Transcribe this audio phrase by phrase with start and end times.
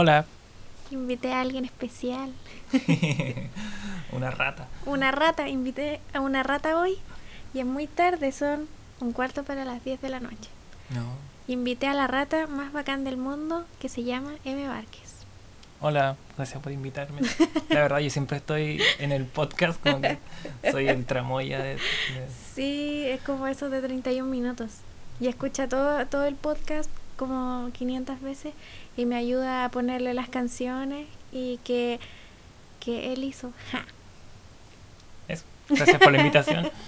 [0.00, 0.26] Hola.
[0.92, 2.32] Invité a alguien especial.
[4.12, 4.68] una rata.
[4.86, 6.98] Una rata, invité a una rata hoy
[7.52, 8.68] y es muy tarde, son
[9.00, 10.50] un cuarto para las 10 de la noche.
[10.90, 11.02] No.
[11.48, 14.68] Invité a la rata más bacán del mundo que se llama M.
[14.68, 15.16] Várquez.
[15.80, 17.22] Hola, gracias por invitarme.
[17.68, 20.18] La verdad, yo siempre estoy en el podcast como que
[20.70, 21.76] soy el tramoya de,
[22.54, 24.74] Sí, es como eso de 31 minutos.
[25.18, 28.54] Y escucha todo, todo el podcast como 500 veces
[28.98, 32.00] y me ayuda a ponerle las canciones y que,
[32.80, 33.52] que él hizo.
[35.28, 36.70] Eso, gracias por la invitación.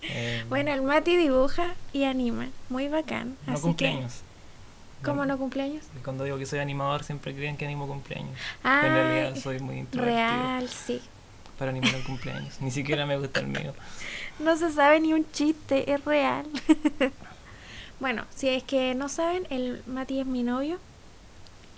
[0.00, 3.36] Eh, bueno, el Mati dibuja y anima, muy bacán.
[3.48, 4.20] No así cumpleaños.
[5.02, 5.84] ¿Cómo no cumpleaños?
[6.04, 8.30] Cuando digo que soy animador siempre creen que animo cumpleaños.
[8.62, 10.24] Ah, en realidad soy muy introvertido.
[10.24, 11.02] Real, sí.
[11.58, 12.60] Para animar un cumpleaños.
[12.60, 13.74] Ni siquiera me gusta el mío.
[14.38, 16.46] No se sabe ni un chiste, es real.
[18.00, 20.78] bueno, si es que no saben, el Mati es mi novio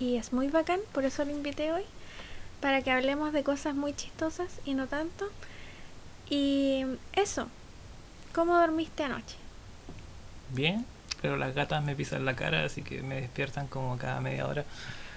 [0.01, 1.85] y es muy bacán, por eso lo invité hoy,
[2.61, 5.29] para que hablemos de cosas muy chistosas y no tanto.
[6.29, 7.47] Y eso,
[8.35, 9.37] ¿cómo dormiste anoche?
[10.53, 10.85] Bien,
[11.21, 14.65] pero las gatas me pisan la cara, así que me despiertan como cada media hora.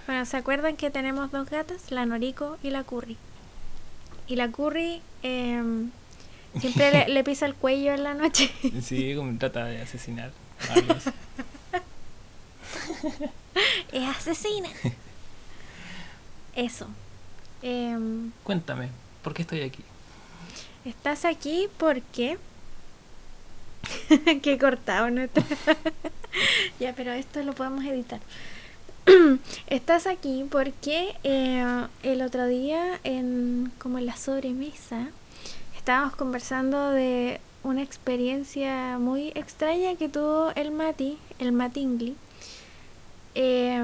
[0.05, 1.89] Bueno, ¿se acuerdan que tenemos dos gatas?
[1.89, 3.17] La Noriko y la Curry.
[4.27, 5.63] Y la Curry eh,
[6.59, 8.51] siempre le, le, pisa el cuello en la noche.
[8.81, 10.31] Sí, como trata de asesinar.
[13.91, 14.69] es asesina.
[16.55, 16.87] Eso.
[17.61, 17.97] Eh,
[18.43, 18.89] Cuéntame,
[19.23, 19.83] ¿por qué estoy aquí?
[20.85, 22.37] Estás aquí porque...
[24.41, 25.23] que cortado, ¿no?
[26.79, 28.19] ya, pero esto lo podemos editar.
[29.67, 35.09] Estás aquí porque eh, el otro día, en como en la sobremesa,
[35.75, 42.15] estábamos conversando de una experiencia muy extraña que tuvo el Mati, el Matingli,
[43.35, 43.81] eh,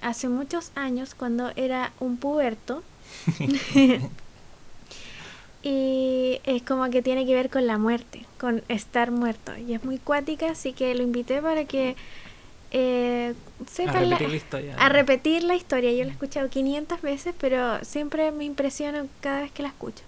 [0.00, 2.82] hace muchos años cuando era un puberto.
[5.62, 9.56] y es como que tiene que ver con la muerte, con estar muerto.
[9.56, 11.96] Y es muy cuática, así que lo invité para que
[12.70, 13.34] eh,
[13.66, 14.76] sepan a repetir la, la historia.
[14.78, 15.92] A repetir la historia.
[15.92, 20.02] Yo la he escuchado 500 veces, pero siempre me impresiona cada vez que la escucho.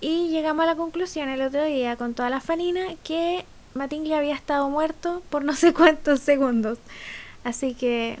[0.00, 3.44] Y llegamos a la conclusión el otro día con toda la falina que
[3.74, 6.78] Matingly había estado muerto por no sé cuántos segundos.
[7.44, 8.18] Así que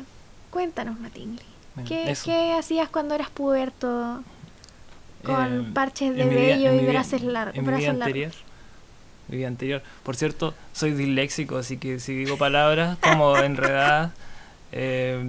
[0.50, 1.42] cuéntanos, Matingly.
[1.74, 2.24] Bueno, ¿Qué, eso.
[2.26, 4.22] ¿Qué, hacías cuando eras puberto
[5.24, 8.02] con Eh, parches de vello y brazos, lar En mi vida largos?
[8.06, 8.32] anterior.
[9.28, 9.82] Mi vida anterior.
[10.02, 14.12] Por cierto, soy disléxico, así que si digo palabras como enredadas,
[14.72, 15.22] eh,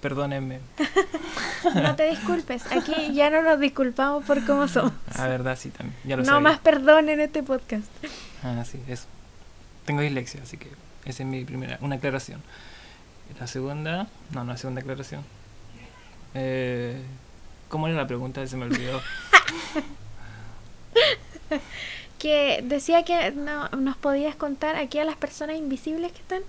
[0.00, 0.60] perdónenme.
[1.74, 2.62] No te disculpes.
[2.70, 4.92] Aquí ya no nos disculpamos por cómo somos.
[5.16, 5.96] La verdad, sí, también.
[6.04, 6.40] Ya lo No sabía.
[6.40, 7.84] más perdón en este podcast.
[8.44, 9.06] Ah, sí, eso.
[9.84, 10.68] Tengo dislexia, así que
[11.04, 12.40] esa es mi primera, una aclaración.
[13.38, 15.24] La segunda, no, no, la segunda aclaración.
[16.34, 17.00] Eh,
[17.68, 18.46] ¿Cómo era la pregunta?
[18.46, 19.00] Se me olvidó.
[22.18, 26.42] Que decía que no, nos podías contar aquí a las personas invisibles que están.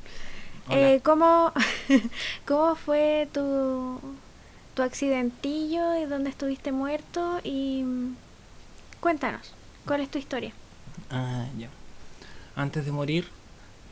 [0.72, 1.54] Eh, ¿cómo,
[2.48, 4.00] ¿Cómo fue tu,
[4.74, 7.40] tu accidentillo y dónde estuviste muerto?
[7.44, 8.16] Y mm,
[9.00, 9.54] cuéntanos,
[9.86, 10.54] ¿cuál es tu historia?
[11.12, 11.70] Ah, ya.
[12.56, 13.28] Antes de morir,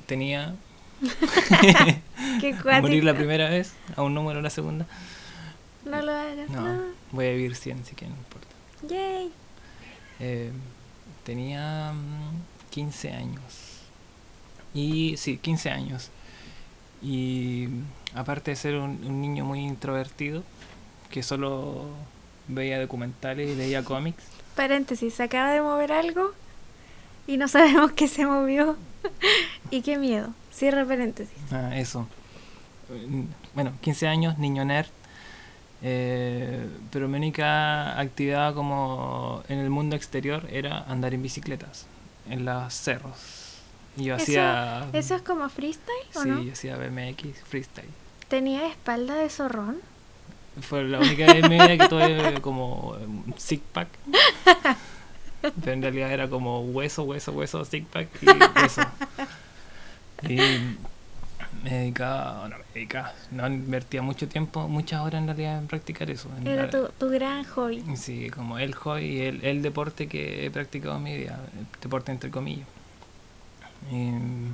[0.08, 0.56] tenía.
[2.42, 4.86] Qué morir la primera vez, aún no muero la segunda.
[5.86, 6.50] No lo hagas.
[6.50, 6.82] No, No.
[7.12, 8.48] voy a vivir 100, así que no importa.
[8.88, 9.32] Yay.
[10.20, 10.52] Eh,
[11.24, 13.42] tenía mm, 15 años.
[14.74, 16.10] Y sí, 15 años.
[17.02, 20.44] Y mm, aparte de ser un, un niño muy introvertido,
[21.10, 21.86] que solo
[22.48, 24.24] veía documentales y leía cómics,
[24.56, 26.32] Paréntesis, se acaba de mover algo
[27.28, 28.76] y no sabemos qué se movió.
[29.72, 30.30] y qué miedo.
[30.52, 31.38] Cierra paréntesis.
[31.52, 32.08] ah, eso.
[32.92, 34.88] Eh, Bueno, 15 años, niño nerd.
[35.84, 41.86] eh, pero mi única actividad como en el mundo exterior era andar en bicicletas,
[42.30, 43.18] en los cerros.
[43.96, 44.88] Y yo Eso- hacía...
[44.94, 46.42] ¿Eso es como freestyle o Sí, no?
[46.44, 47.90] yo hacía BMX, freestyle.
[48.28, 49.78] ¿Tenía espalda de zorrón?
[50.62, 53.88] Fue la única vez en mi vida que tuve como un six pack.
[55.60, 58.28] Pero en realidad era como hueso, hueso, hueso, six pack y
[58.60, 58.82] hueso.
[60.24, 60.60] Y
[61.64, 66.10] me dedicaba, no me dedicaba, no invertía mucho tiempo, muchas horas en realidad en practicar
[66.12, 66.30] eso.
[66.38, 67.84] en Era la- tu, tu gran hobby.
[67.96, 71.66] Sí, como el hobby y el, el deporte que he practicado en mi vida, el
[71.82, 72.68] deporte entre comillas.
[73.92, 74.54] Em,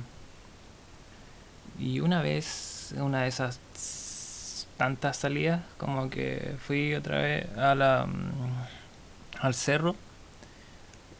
[1.78, 3.60] y una vez, una de esas
[4.76, 9.96] tantas salidas, como que fui otra vez a la, mm, al cerro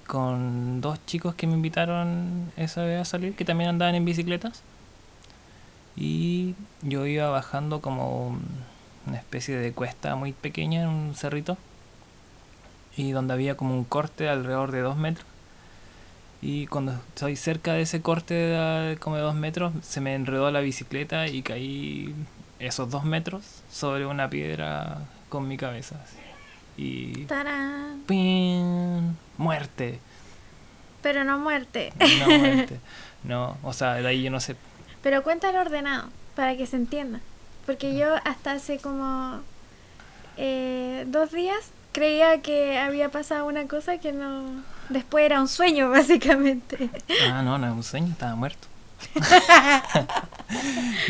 [0.07, 4.63] con dos chicos que me invitaron esa vez a salir, que también andaban en bicicletas.
[5.97, 8.39] Y yo iba bajando como
[9.07, 11.57] una especie de cuesta muy pequeña en un cerrito
[12.97, 15.27] y donde había como un corte alrededor de dos metros.
[16.43, 20.61] Y cuando estoy cerca de ese corte de como dos metros, se me enredó la
[20.61, 22.15] bicicleta y caí
[22.59, 24.99] esos dos metros sobre una piedra
[25.29, 25.97] con mi cabeza.
[26.77, 27.25] Y...
[27.25, 28.03] ¡Tarán!
[28.07, 29.17] ¡pin!
[29.39, 30.01] ¡Muerte!
[31.03, 31.93] Pero no muerte.
[32.21, 32.81] No, muerte.
[33.25, 34.57] No, o sea, de ahí yo no sé.
[35.03, 37.21] Pero cuéntalo ordenado, para que se entienda.
[37.67, 39.41] Porque yo hasta hace como
[40.37, 44.63] eh, dos días creía que había pasado una cosa que no...
[44.89, 46.91] Después era un sueño, básicamente.
[47.31, 48.69] Ah, no, no es un sueño, estaba muerto.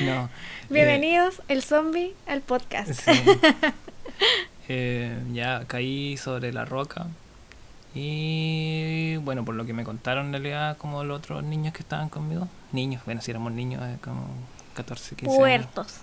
[0.04, 0.28] no.
[0.68, 2.92] Bienvenidos, el zombie, al podcast.
[2.92, 3.12] Sí.
[4.68, 7.06] Eh, ya caí sobre la roca.
[7.94, 12.08] Y bueno, por lo que me contaron en realidad, como los otros niños que estaban
[12.08, 14.26] conmigo, niños, bueno, si éramos niños, eh, como
[14.74, 15.38] 14, 15 años.
[15.38, 15.94] Puertos.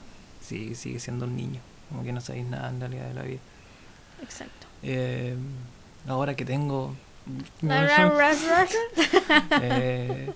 [0.41, 1.59] Sí, sigue siendo un niño,
[1.89, 3.39] como que no sabéis nada en realidad de la vida.
[4.21, 4.67] Exacto.
[4.83, 5.35] Eh,
[6.07, 6.95] ahora que tengo.
[9.61, 10.33] Eh,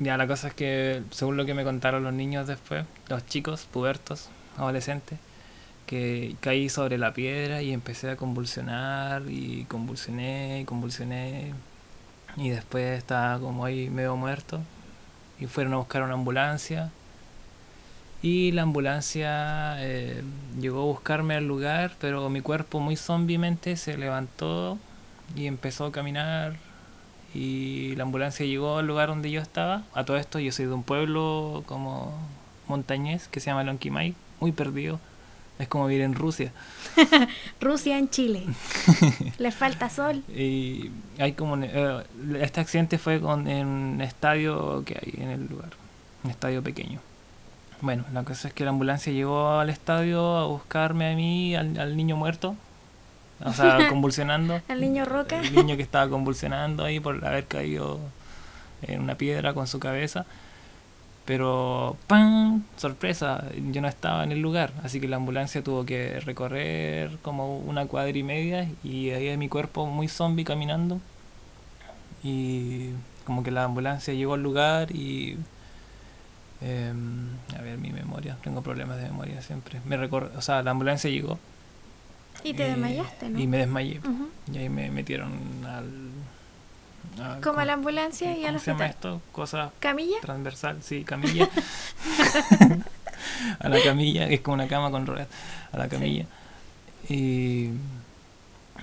[0.00, 3.66] ya, la cosa es que, según lo que me contaron los niños después, los chicos,
[3.70, 4.28] pubertos,
[4.58, 5.18] adolescentes,
[5.90, 11.52] que caí sobre la piedra y empecé a convulsionar y convulsioné y convulsioné.
[12.36, 14.60] Y después estaba como ahí medio muerto.
[15.40, 16.92] Y fueron a buscar una ambulancia.
[18.22, 20.22] Y la ambulancia eh,
[20.60, 24.78] llegó a buscarme al lugar pero mi cuerpo muy zombiemente se levantó
[25.34, 26.54] y empezó a caminar.
[27.34, 29.82] Y la ambulancia llegó al lugar donde yo estaba.
[29.94, 32.16] A todo esto yo soy de un pueblo como
[32.68, 35.00] montañés que se llama Lonquimay muy perdido
[35.60, 36.52] es como vivir en Rusia.
[37.60, 38.44] Rusia en Chile.
[39.38, 40.22] Le falta sol.
[40.34, 41.56] Y hay como.
[41.62, 42.02] eh,
[42.40, 45.70] este accidente fue con, en un estadio que hay en el lugar.
[46.24, 47.00] Un estadio pequeño.
[47.82, 51.78] Bueno, la cosa es que la ambulancia llegó al estadio a buscarme a mí, al,
[51.78, 52.56] al niño muerto.
[53.44, 54.60] O sea, convulsionando.
[54.68, 55.40] Al niño Roca.
[55.40, 58.00] El niño que estaba convulsionando ahí por haber caído
[58.82, 60.24] en una piedra con su cabeza.
[61.30, 62.64] Pero, ¡pam!
[62.76, 67.56] Sorpresa, yo no estaba en el lugar, así que la ambulancia tuvo que recorrer como
[67.58, 71.00] una cuadra y media y ahí mi cuerpo muy zombie caminando.
[72.24, 72.88] Y
[73.26, 75.36] como que la ambulancia llegó al lugar y...
[76.62, 79.80] em, a ver, mi memoria, tengo problemas de memoria siempre.
[79.84, 81.38] Me recor- o sea, la ambulancia llegó.
[82.42, 83.38] Y te eh, desmayaste, ¿no?
[83.38, 84.00] Y me desmayé.
[84.52, 85.30] Y ahí me metieron
[85.64, 85.86] al...
[87.20, 88.90] a- Como a la ¿cómo- ambulancia y al ¿Cómo se llama hospital.
[89.14, 89.22] esto?
[89.32, 90.18] Cosas ¿Camilla?
[90.20, 91.48] transversal, sí, camilla.
[93.58, 95.28] a la camilla, es como una cama con ruedas,
[95.72, 95.90] a la Sí.
[95.90, 96.26] camilla.
[97.08, 97.70] Y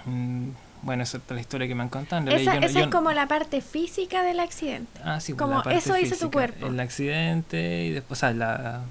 [0.06, 0.50] mm,
[0.83, 2.21] bueno, esa es la historia que me han contado.
[2.24, 5.00] Esa, realidad yo no- esa yo es como la parte física del accidente.
[5.03, 6.68] Ah, sí, pues, como la parte eso hizo tu física, cuerpo.
[6.68, 8.81] El accidente y después, o sea, la,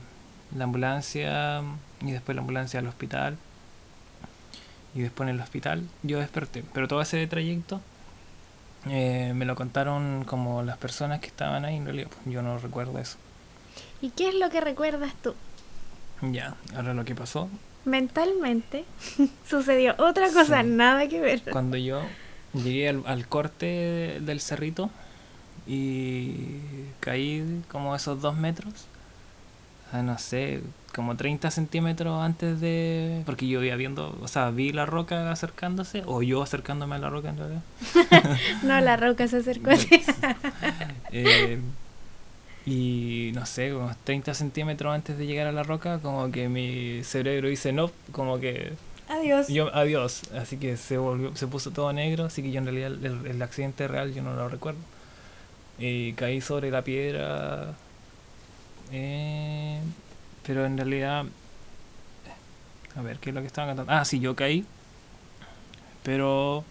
[0.57, 1.63] la ambulancia
[2.01, 3.37] y después la ambulancia al hospital.
[4.95, 6.65] Y después en el hospital yo desperté.
[6.73, 7.83] Pero todo ese trayecto
[8.89, 11.77] eh, me lo contaron como las personas que estaban ahí.
[11.77, 13.17] En realidad, pues, yo no recuerdo eso.
[14.01, 15.35] ¿Y qué es lo que recuerdas tú?
[16.23, 17.49] Ya, ahora lo que pasó
[17.85, 18.85] Mentalmente
[19.49, 20.69] sucedió otra cosa, Sí.
[20.69, 21.43] nada que ver.
[21.53, 22.03] cuando yo
[22.55, 24.91] llegué al, al corte del cerrito
[25.67, 26.57] y
[27.01, 28.73] caí como esos dos metros,
[29.93, 30.63] a no sé,
[30.97, 33.23] como 30 centímetros antes de...
[33.27, 37.11] Porque yo iba viendo, o sea, vi la roca acercándose, o yo acercándome a la
[37.11, 37.63] roca en realidad.
[38.63, 40.03] No, la roca se acercó a ti.
[41.13, 41.61] Eh,
[42.65, 47.05] y no sé, unos 30 centímetros antes de llegar a la roca, como que mi
[47.05, 48.73] cerebro dice no, como que
[49.09, 49.49] Adiós.
[49.49, 52.93] yo adiós, así que se volvió, se puso todo negro, así que yo en realidad
[53.05, 54.81] el, el accidente real yo no lo recuerdo.
[55.79, 57.75] Y caí sobre la piedra,
[58.93, 59.79] eh,
[60.47, 61.25] pero en realidad,
[62.97, 63.93] a ver, ¿qué es lo que estaban cantando?
[63.93, 64.65] Ah, sí, yo caí,
[66.03, 66.65] pero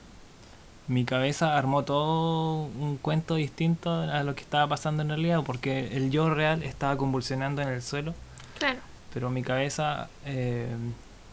[0.87, 5.95] mi cabeza armó todo un cuento distinto a lo que estaba pasando en realidad, porque
[5.97, 8.13] el yo real estaba convulsionando en el suelo
[8.59, 8.79] Claro.
[9.13, 10.67] pero mi cabeza eh,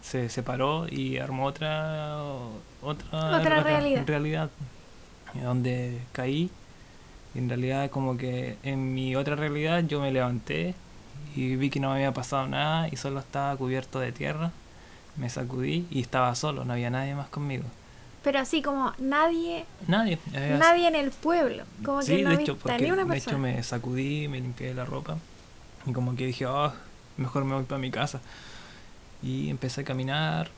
[0.02, 2.16] se separó y armó otra
[2.82, 4.04] otra, Otra realidad.
[4.06, 4.50] realidad,
[5.42, 6.50] donde caí
[7.34, 10.74] y en realidad como que en mi otra realidad yo me levanté
[11.36, 14.50] y vi que no me había pasado nada y solo estaba cubierto de tierra
[15.16, 17.64] me sacudí y estaba solo no había nadie más conmigo
[18.24, 21.64] Pero así como nadie, nadie había- nadie en el pueblo.
[21.84, 23.38] Como Sí, que no de hecho, porque ni una de hecho persona.
[23.38, 25.16] me sacudí, me limpié la ropa
[25.86, 26.72] y como que dije, oh,
[27.16, 28.20] mejor me voy para mi casa.
[29.24, 30.50] Y empecé a caminar.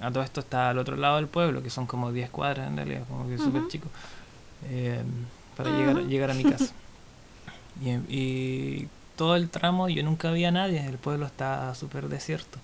[0.00, 2.76] A todo esto está al otro lado del pueblo, que son como 10 cuadras en
[2.76, 3.70] realidad, como que súper Ujú.
[3.70, 3.88] chico,
[4.68, 5.00] eh,
[5.56, 6.08] para llegar, Ujú.
[6.08, 6.72] llegar a mi casa.
[7.80, 8.88] y, y
[9.22, 12.58] todo el tramo yo nunca vi a nadie, el pueblo está súper desierto.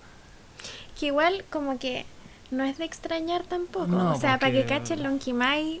[0.99, 2.05] Que igual como que
[2.51, 3.87] no es de extrañar tampoco.
[3.87, 5.79] No, o sea, para que porque- cachen Lonquimay,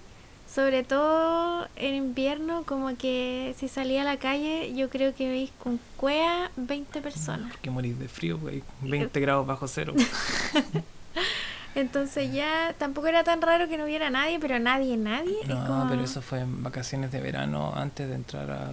[0.49, 5.51] sobre todo en invierno, como que si salía a la calle, yo creo que veis
[5.61, 7.51] con cuea 20 personas.
[7.51, 8.63] Porque morís de frío, güey.
[8.79, 9.93] 20 grados bajo cero.
[11.75, 15.35] Entonces ya tampoco era tan raro que no hubiera nadie, pero nadie, nadie.
[15.45, 18.71] No, como- pero eso fue en vacaciones de verano antes de entrar a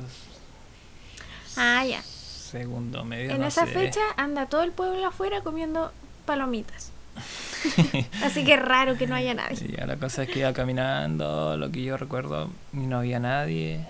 [1.57, 2.03] Ah, ya.
[2.03, 3.31] segundo medio.
[3.33, 3.73] En no esa sé.
[3.73, 5.93] fecha anda todo el pueblo afuera comiendo
[6.27, 6.93] palomitas.
[8.23, 9.59] Así que es raro que no haya nadie.
[9.69, 13.19] Y ya la cosa es que iba caminando, lo que yo recuerdo, y no había
[13.19, 13.81] nadie.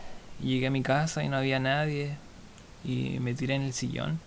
[0.43, 2.17] Llegué a mi casa y no había nadie.
[2.85, 4.21] Y me tiré en el sillón.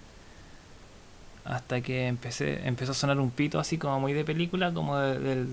[1.46, 5.17] Hasta que empecé, empezó a sonar un pito así como muy de película, como de-
[5.19, 5.48] del,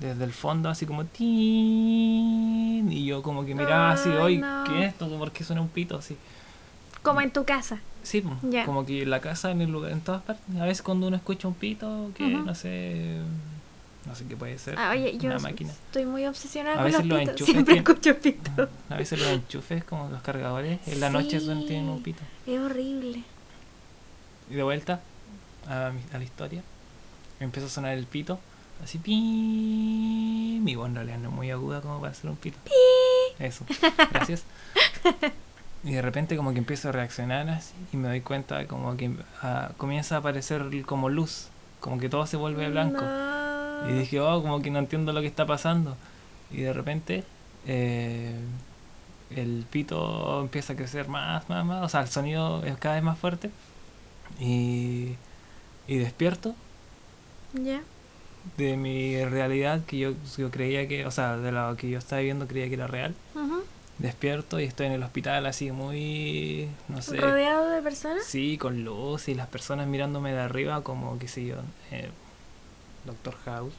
[0.00, 2.90] desde el fondo, así como tin.
[2.90, 4.64] Y yo como que miraba así, oye, no.
[4.64, 5.08] ¿qué es esto?
[5.18, 6.16] ¿Por qué suena un pito así?
[7.06, 7.78] Como en tu casa.
[8.02, 8.22] Sí,
[8.64, 10.44] como que en la casa, en el lugar, en todas partes.
[10.60, 13.18] A veces cuando uno escucha un pito, que no sé,
[14.06, 14.76] no sé qué puede ser.
[14.78, 15.70] Ah, oye, yo una máquina.
[15.72, 17.32] estoy muy obsesionada A con veces los los pitos.
[17.32, 18.68] enchufes Siempre tienen- escucho pitos.
[18.90, 22.22] A veces los enchufes, como los cargadores, en la noche suelen tienen un pito.
[22.46, 23.24] Es horrible.
[24.50, 25.00] Y de vuelta
[25.68, 26.62] a, la historia,
[27.40, 28.38] empieza a sonar el pito,
[28.84, 30.60] así pi.
[30.62, 32.58] Mi voz en realidad no es muy aguda como para hacer un pito.
[33.40, 33.64] Eso,
[34.12, 34.44] gracias.
[35.84, 39.10] Y de repente como que empiezo a reaccionar así y me doy cuenta como que
[39.42, 41.48] ah, comienza a aparecer como luz,
[41.80, 43.02] como que todo se vuelve blanco.
[43.02, 43.90] No.
[43.90, 45.96] Y dije, oh, como que no entiendo lo que está pasando.
[46.50, 47.24] Y de repente
[47.66, 48.34] eh,
[49.30, 51.84] el pito empieza a crecer más, más, más.
[51.84, 53.50] O sea, el sonido es cada vez más fuerte.
[54.40, 55.14] Y,
[55.86, 56.54] y despierto
[57.52, 57.80] Ya.
[58.56, 62.22] de mi realidad que yo, yo creía que, o sea, de lo que yo estaba
[62.22, 63.14] viendo creía que era real.
[63.36, 63.62] Ujú.
[63.98, 67.16] Despierto y estoy en el hospital así muy, no sé.
[67.16, 68.24] Rodeado de personas.
[68.24, 71.56] Sí, con luz y las personas mirándome de arriba como, qué sé yo,
[71.90, 72.10] eh,
[73.06, 73.72] Doctor House,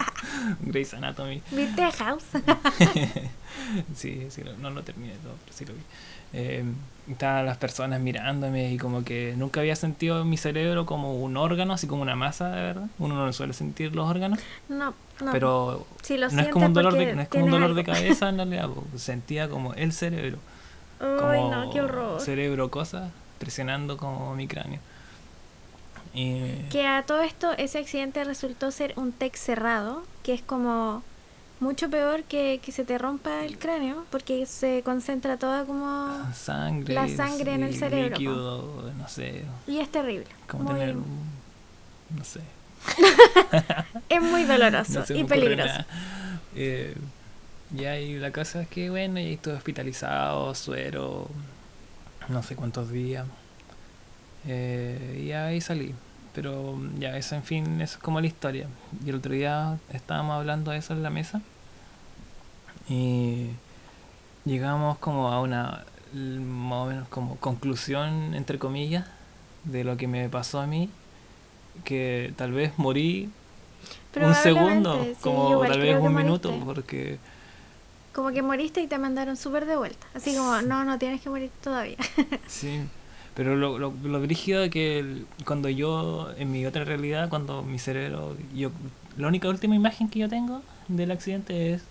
[0.60, 1.42] Grey's Anatomy.
[1.50, 2.24] ¿Viste House?
[3.96, 5.80] sí, sí, lo- no lo terminé todo, pero sí lo vi.
[6.32, 6.64] Eh,
[7.10, 11.72] estaban las personas mirándome y como que nunca había sentido mi cerebro como un órgano,
[11.72, 12.86] así como una masa, de verdad.
[12.98, 14.92] Uno no suele sentir los órganos, No,
[15.22, 15.32] no.
[15.32, 17.84] pero si lo no es como un dolor de, no es como un dolor de
[17.84, 20.38] cabeza en realidad, sentía como el cerebro,
[21.00, 22.20] Ay, como no, qué horror.
[22.20, 24.80] cerebro cosa presionando como mi cráneo.
[26.14, 31.02] Y Que a todo esto ese accidente resultó ser un TEC cerrado, que es como
[31.60, 36.32] mucho peor que, que se te rompa el cráneo, porque se concentra toda como...
[36.34, 38.20] sangre, La sangre en el cerebro, po.
[38.20, 40.26] líquido, no sé, Y es terrible.
[40.46, 41.04] como Muy- tener un,
[42.16, 42.40] no sé,
[44.08, 45.80] Es muy doloroso no y peligroso.
[46.54, 46.94] Eh,
[47.74, 51.28] ya y la cosa es que bueno, ya estuve hospitalizado, suero,
[52.28, 53.26] no sé cuántos días.
[54.46, 55.94] Eh, y ahí salí.
[56.40, 58.68] Pero ya, eso en fin, eso es como la historia.
[59.04, 61.42] Y el otro día estábamos hablando de eso en la mesa.
[62.88, 63.48] Y
[64.44, 69.04] llegamos como a una más o menos como conclusión, entre comillas,
[69.64, 70.90] de lo que me pasó a mí.
[71.82, 73.32] Que tal vez morí
[74.14, 76.66] un segundo, sí, como tal vez un minuto, moriste.
[76.72, 77.18] porque
[78.14, 80.06] Como que moriste y te mandaron súper de vuelta.
[80.14, 81.98] Así como, no, no tienes que morir todavía.
[82.46, 82.82] sí.
[83.38, 87.62] Pero lo, lo, lo brígido es que el- cuando yo, en mi otra realidad, cuando
[87.62, 88.72] mi cerebro, yo,
[89.16, 91.82] la única última imagen que yo tengo del accidente es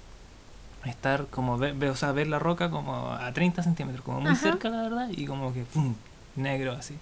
[0.85, 4.41] estar como, ver, o sea, ver la roca como a 30 centímetros, como muy Ajá.
[4.41, 5.95] cerca, la verdad, y como que, ¡pum!
[6.35, 6.95] negro así.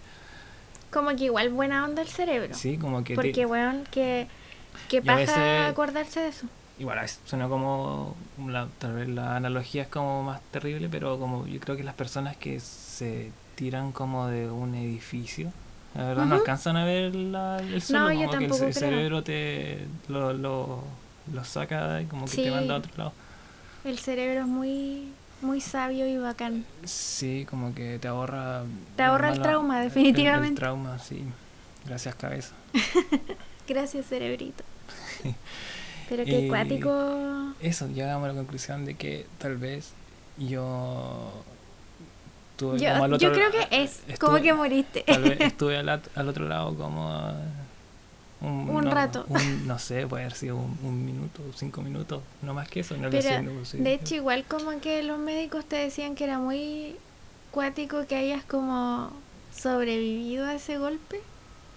[0.91, 2.53] Como que igual buena onda el cerebro.
[2.53, 3.15] Sí, como que...
[3.15, 4.27] te- Porque, weón, que,
[4.89, 6.45] que Y a paja veces- acordarse de eso.
[6.77, 8.15] Igual suena como
[8.47, 11.95] la, tal vez la analogía es como más terrible, pero como yo creo que las
[11.95, 15.51] personas que se tiran como de un edificio,
[15.95, 16.41] la verdad no Ujú.
[16.41, 20.83] alcanzan a ver la, el suelo, No, como que el, cerebro te lo, lo,
[21.33, 23.13] lo saca y como que te manda a otro lado.
[23.85, 25.09] El cerebro es muy,
[25.41, 26.65] muy sabio y bacán.
[26.83, 28.63] Sí, como que te ahorra...
[28.95, 30.59] Te ahorra el mala- trauma, el- el definitivamente.
[30.59, 31.23] trauma, sí.
[31.85, 32.53] Gracias cabeza.
[33.67, 34.63] Gracias, cerebrito.
[36.09, 37.53] Pero qué Y- cuático.
[37.61, 39.93] Eso, llegamos a la conclusión de que tal vez
[40.37, 41.31] yo...
[42.55, 45.01] Estuve Yo, como al yo otro creo la- que es estuve- como que moriste.
[45.05, 47.33] Tal vez estuve al, al otro lado como ah,
[48.41, 49.25] un, Un no, rato.
[49.27, 52.95] un- no sé, puede haber sido un, un minuto, cinco minutos, no más que eso.
[52.97, 53.51] No Pero.
[53.73, 56.95] De hecho, igual como que los médicos te decían que era muy
[57.51, 59.11] cuático que hayas como
[59.55, 61.19] sobrevivido a ese golpe.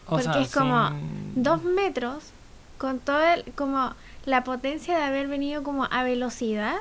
[0.06, 2.24] O porque sea, es como sin- Dos metros
[2.78, 3.94] con toda el- como
[4.24, 6.76] la potencia de haber venido como a velocidad,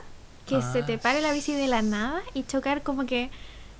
[0.46, 3.30] que se Ah, te pare la bici de la nada y chocar como que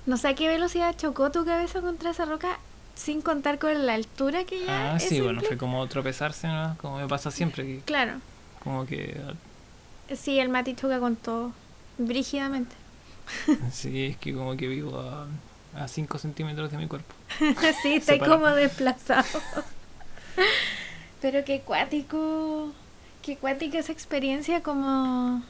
[0.08, 2.58] no sé a qué velocidad chocó tu cabeza contra esa roca
[2.96, 4.94] sin contar con la altura que ya.
[4.94, 6.76] Ah, sí, bueno, fue como tropezarse, ¿no?
[6.80, 8.14] Como me pasa siempre, que Claro.
[8.64, 9.20] como que...
[10.16, 11.52] Sí, el Mati choca con todo.
[11.98, 12.74] Brígidamente.
[13.72, 14.98] Sí, es que como que vivo
[15.76, 17.14] a 5 centímetros de mi cuerpo.
[17.82, 19.26] sí, está Separa- como desplazado.
[21.20, 22.72] Pero qué cuático.
[23.22, 25.42] Qué cuática esa experiencia como.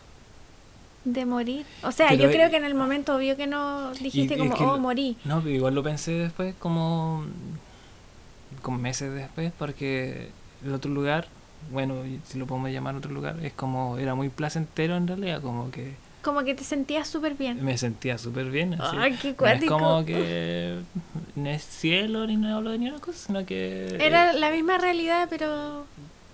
[1.12, 1.66] De morir.
[1.82, 4.52] O sea, Pero yo creo que en el momento obvio que no dijiste y como,
[4.52, 5.16] es que oh, morí.
[5.24, 7.24] No, pero igual lo pensé después, como,
[8.62, 10.28] como meses después, porque
[10.64, 11.26] el otro lugar,
[11.70, 15.70] bueno, si lo podemos llamar otro lugar, es como, era muy placentero en realidad, como
[15.70, 17.64] que Como que te sentías súper bien.
[17.64, 18.74] me sentía súper bien.
[18.80, 18.96] así.
[18.98, 20.78] Ay, qué No es como que
[21.36, 23.96] no es cielo ni no hablo de ni una cosa, sino que...
[24.00, 25.86] Era la misma realidad, pero.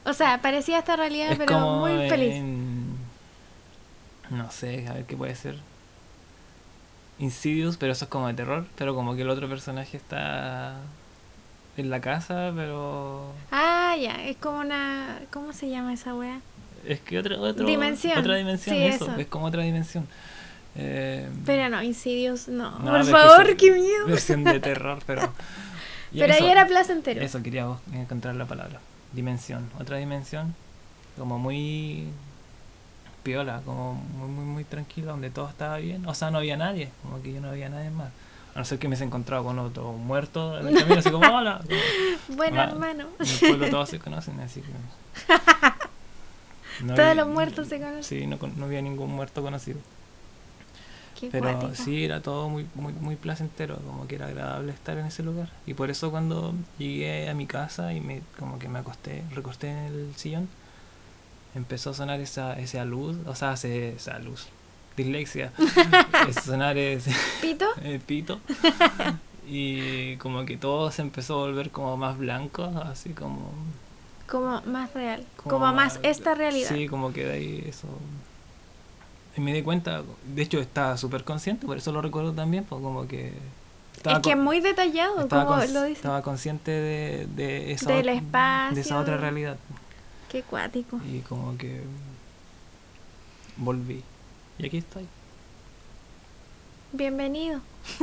[0.07, 2.35] O sea, parecía esta realidad, pero muy feliz.
[2.35, 2.84] en-
[4.35, 5.57] no sé, a ver qué puede ser.
[7.19, 10.77] Insidious, pero eso es como de terror, pero como que el otro personaje está
[11.77, 15.21] en la casa, pero Ah, ya, es como una.
[15.33, 16.41] ¿Cómo se llama esa wea?
[16.87, 18.19] es que otra otro, Dimensión.
[18.19, 19.17] otra dimensión, Sí, eso, eso.
[19.17, 20.07] es como otra dimensión.
[20.77, 22.79] Eh, Pero no, Insidious, no.
[22.81, 24.07] no, Por que favor, qué miedo.
[24.09, 25.33] Versión de terror, pero.
[26.13, 27.23] Pero ahí eso- era placentero.
[27.23, 28.81] Eso quería encontrar la palabra.
[29.13, 29.71] Dimensión.
[29.81, 30.55] Otra dimensión.
[31.17, 32.09] Como muy
[33.25, 36.07] piola, como muy, muy, muy tranquila, donde todo estaba bien.
[36.07, 36.91] O sea, no había nadie.
[37.03, 38.11] Como que yo no había nadie más.
[38.55, 41.27] A no ser que me hubiese encontrado con otro muerto en el camino, así como,
[41.37, 41.61] hola.
[42.29, 43.09] Como, Bueno, Ah, hermano.
[43.19, 44.69] en el pueblo todos se conocen, así que.
[46.85, 48.05] no Todos había- los muertos se conocen.
[48.05, 49.79] Sí, no, no había ningún muerto conocido.
[51.19, 51.75] Qué Pero cuático.
[51.83, 55.49] sí, era todo muy, muy, muy placentero, como que era agradable estar en ese lugar.
[55.67, 59.71] Y por eso cuando llegué a mi casa y me como que me acosté, recosté
[59.71, 60.49] en el sillón,
[61.55, 64.47] empezó a sonar esa, esa luz, o sea, ese- esa luz,
[64.97, 65.53] dislexia,
[66.45, 67.67] sonar ese ¿Pito?
[67.83, 68.41] el pito.
[69.47, 73.53] Y como que todo se empezó a volver como más blanco, así como...
[74.27, 75.23] Como más real.
[75.37, 76.71] Como, más esta realidad.
[76.75, 77.87] Sí, como que de ahí eso...
[79.37, 82.81] Y me di cuenta, de hecho estaba súper consciente, por eso lo recuerdo también, pues
[82.81, 83.35] como que...
[84.05, 85.93] es que muy detallado, como lo dice.
[85.93, 88.75] estaba consciente de, de esa Del espacio.
[88.77, 89.57] de esa otra realidad.
[90.35, 90.99] Qué cuático.
[91.09, 91.81] Y como que
[93.57, 94.03] volví.
[94.59, 95.07] Y aquí estoy.
[96.93, 97.61] Bienvenido.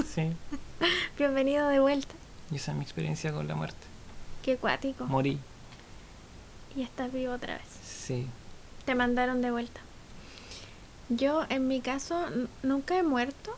[0.07, 0.31] Sí.
[1.17, 2.15] Bienvenido de vuelta.
[2.49, 3.85] Y esa es mi experiencia con la muerte.
[4.43, 5.07] Qué cuático.
[5.07, 5.39] Morí.
[6.73, 7.67] Y estás vivo otra vez.
[7.83, 8.25] Sí.
[8.85, 9.81] Te mandaron de vuelta.
[11.09, 12.27] Yo, en mi caso,
[12.63, 13.57] nunca he muerto.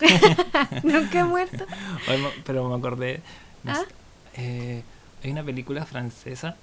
[0.82, 1.66] nunca he muerto.
[2.44, 3.22] Pero me acordé.
[3.62, 3.76] no ¿Ah?
[3.76, 3.86] sé,
[4.34, 4.82] eh,
[5.22, 6.56] hay una película francesa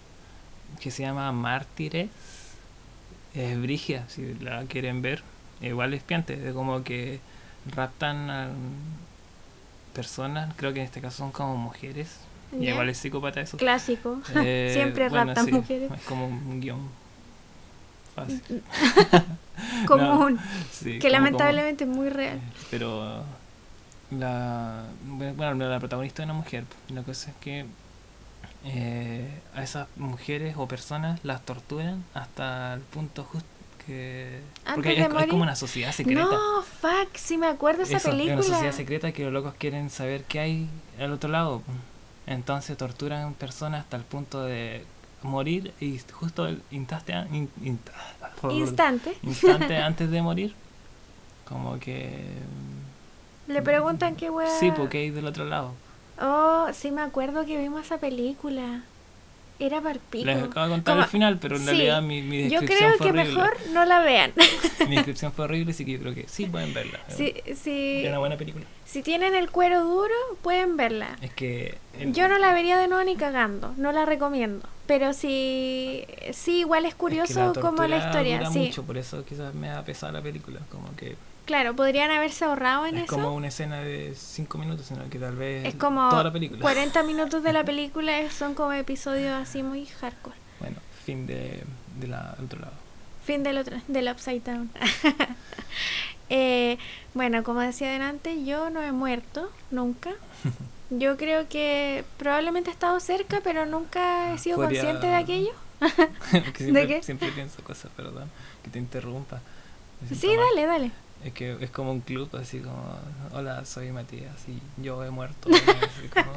[0.79, 2.09] que se llama Mártires.
[3.33, 5.23] Es brigia, si la quieren ver.
[5.61, 7.19] Igual es piante, de como que
[7.75, 8.49] raptan a
[9.93, 12.17] personas, creo que en este caso son como mujeres.
[12.57, 13.57] Y igual es psicópata eso.
[13.57, 14.21] Clásico.
[14.35, 15.91] Eh, Siempre bueno, raptan sí, mujeres.
[15.91, 16.79] Es como un guion
[18.15, 18.63] fácil.
[19.87, 20.39] Común.
[20.71, 22.37] Sí, que como- lamentablemente es muy real.
[22.37, 23.23] eh, pero
[24.11, 27.65] la bueno la protagonista es una mujer la cosa es que
[28.65, 33.47] eh, a esas mujeres o personas las torturan hasta el punto justo
[33.85, 34.39] que
[34.73, 38.33] porque es, como una sociedad secreta No, fuck, sí me acuerdo esa Eso, es película.
[38.35, 41.61] una sociedad secreta que los locos quieren saber qué hay al otro lado
[42.25, 44.83] entonces torturan personas hasta el punto de
[45.21, 47.79] morir y justo el instante in- in-
[48.49, 49.15] Instante.
[49.21, 50.55] instante antes de morir
[51.47, 52.25] como que
[53.47, 54.49] Le preguntan qué wea.
[54.59, 55.73] Sí, porque hay del otro lado.
[56.21, 58.81] Oh, sí me acuerdo que vimos esa película.
[59.57, 60.25] Era Parpico.
[60.25, 62.77] Les acabo de contar Como- el final, pero en sí, realidad mi, mi Yo descripción
[62.77, 63.35] creo fue que horrible.
[63.41, 64.33] mejor no la vean.
[64.89, 66.99] Mi descripción fue horrible, así que yo creo que sí pueden verla.
[67.07, 68.65] si, si, Es una buena película.
[68.83, 71.15] si tienen el cuero duro, pueden verla.
[71.21, 71.77] Es que...
[71.97, 74.67] el- Yo no la vería de nuevo ni cagando, no la recomiendo.
[74.87, 78.39] Pero sí, sí igual es es que curioso como la historia.
[78.39, 80.59] dura Sí, mucho, por eso quizás me da pesar la película.
[80.69, 83.15] Como que claro, podrían haberse ahorrado en es eso.
[83.15, 86.61] como una escena de 5 minutos, sino que tal vez Es como toda la película.
[86.61, 90.35] 40 minutos de la película es- son como episodios así muy hardcore.
[90.59, 91.63] Bueno, fin de,
[91.99, 92.73] de la del otro lado.
[93.25, 94.69] Fin del otro, del Upside Down.
[96.29, 96.79] Eh,
[97.13, 100.11] bueno, como decía delante, yo no he muerto, nunca.
[100.91, 105.51] Yo creo que probablemente he estado cerca, pero nunca he sido Podría- consciente de aquello.
[106.55, 107.03] Siempre, qué?
[107.03, 108.29] siempre pienso cosas, perdón,
[108.63, 109.39] que te interrumpa.
[110.13, 110.37] Sí, mal.
[110.37, 110.91] dale, dale.
[111.23, 112.83] Es que es como un club, así como,
[113.33, 115.49] hola, soy Matías y yo he muerto.
[116.13, 116.31] como,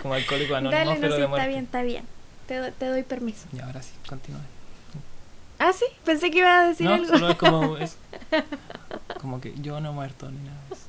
[0.00, 1.48] como alcohólico anónimo, Dale, no pero sé, de está muerte.
[1.48, 2.04] bien, está bien.
[2.48, 3.46] Te, do- te doy permiso.
[3.52, 4.40] Y ahora sí, continúa.
[5.58, 7.08] Ah, sí, pensé que iba a decir No, algo.
[7.08, 7.96] solo es como, es
[9.20, 10.60] como que yo no he muerto ni nada.
[10.70, 10.82] eso.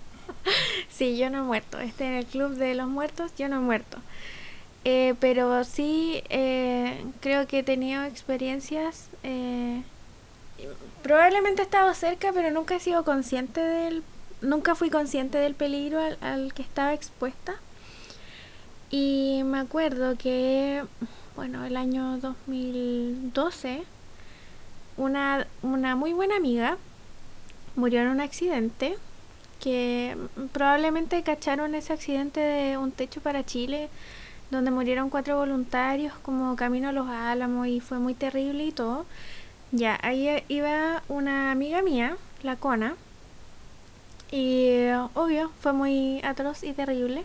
[0.90, 1.80] sí, yo no he muerto.
[1.80, 3.98] Este en el club de los muertos, yo no he muerto.
[4.86, 9.08] Eh, pero sí eh, creo que he tenido experiencias.
[9.24, 9.82] Eh,
[11.04, 14.04] probablemente he estado cerca, pero nunca he sido consciente del.
[14.42, 17.56] Nunca fui consciente del peligro al, al que estaba expuesta.
[18.90, 20.84] Y me acuerdo que,
[21.36, 23.84] bueno, el año 2012,
[24.96, 26.78] una, una muy buena amiga
[27.76, 28.98] murió en un accidente
[29.60, 30.16] que
[30.52, 33.90] probablemente cacharon ese accidente de un techo para Chile
[34.52, 39.06] donde murieron cuatro voluntarios como camino a los álamos y fue muy terrible y todo.
[39.72, 42.96] Ya, ahí iba una amiga mía, la Cona,
[44.32, 47.24] y obvio, fue muy atroz y terrible.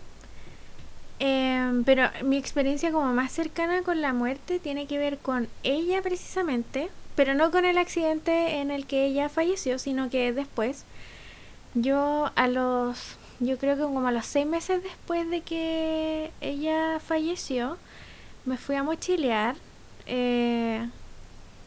[1.19, 6.01] Em, pero mi experiencia como más cercana con la muerte tiene que ver con ella
[6.01, 10.85] precisamente, pero no con el accidente en el que ella falleció, sino que después,
[11.75, 16.99] yo a los, yo creo que como a los seis meses después de que ella
[16.99, 17.77] falleció,
[18.45, 19.55] me fui a mochilear.
[20.07, 20.87] Eh,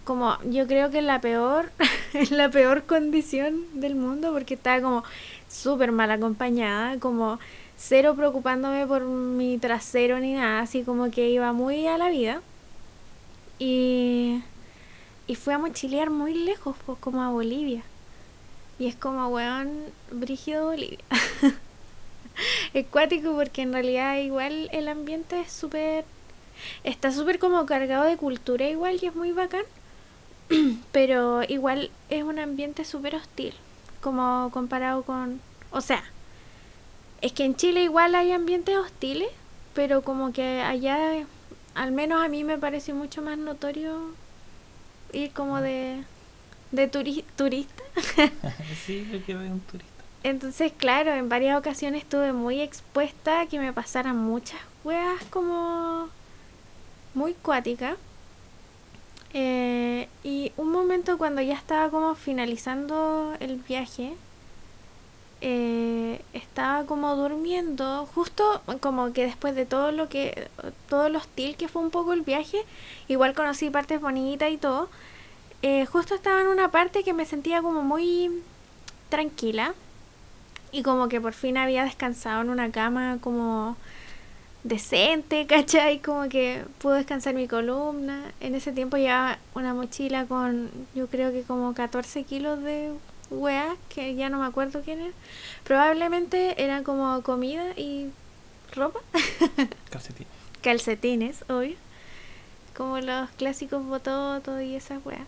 [0.06, 1.72] como yo creo que en la peor,
[2.14, 5.04] en la peor condición del mundo, porque estaba como
[5.48, 7.40] súper mal acompañada, como
[7.76, 12.40] cero preocupándome por mi trasero ni nada, así como que iba muy a la vida.
[13.58, 14.42] Y,
[15.26, 17.82] y fui a mochilear muy lejos, pues como a Bolivia.
[18.78, 20.98] Y es como, weón, brígido Bolivia.
[22.74, 26.04] es cuático porque en realidad igual el ambiente es súper...
[26.84, 29.64] Está súper como cargado de cultura igual y es muy bacán.
[30.92, 33.54] Pero igual es un ambiente súper hostil.
[34.00, 35.40] Como comparado con...
[35.70, 36.04] O sea,
[37.20, 39.28] es que en Chile igual hay ambientes hostiles,
[39.74, 41.26] pero como que allá,
[41.74, 44.14] al menos a mí me parece mucho más notorio
[45.12, 46.04] ir como de,
[46.72, 47.82] de turista.
[48.86, 49.96] sí, yo quiero un turista.
[50.22, 56.08] Entonces, claro, en varias ocasiones estuve muy expuesta a que me pasaran muchas weas como
[57.14, 57.96] muy cuáticas.
[59.34, 64.14] Eh, y un momento cuando ya estaba como finalizando el viaje,
[65.42, 70.48] eh, estaba como durmiendo, justo como que después de todo lo que,
[70.88, 72.64] todo lo hostil que fue un poco el viaje,
[73.08, 74.88] igual conocí partes bonitas y todo,
[75.62, 78.30] eh, justo estaba en una parte que me sentía como muy
[79.10, 79.74] tranquila
[80.72, 83.76] y como que por fin había descansado en una cama como
[84.66, 86.00] decente, ¿cachai?
[86.00, 88.32] Como que pude descansar mi columna.
[88.40, 92.92] En ese tiempo llevaba una mochila con yo creo que como 14 kilos de
[93.30, 95.12] weas que ya no me acuerdo quién era.
[95.64, 98.10] Probablemente eran como comida y
[98.72, 99.00] ropa.
[99.90, 100.32] Calcetines.
[100.62, 101.76] Calcetines, obvio.
[102.76, 105.26] Como los clásicos bototos y esas weas.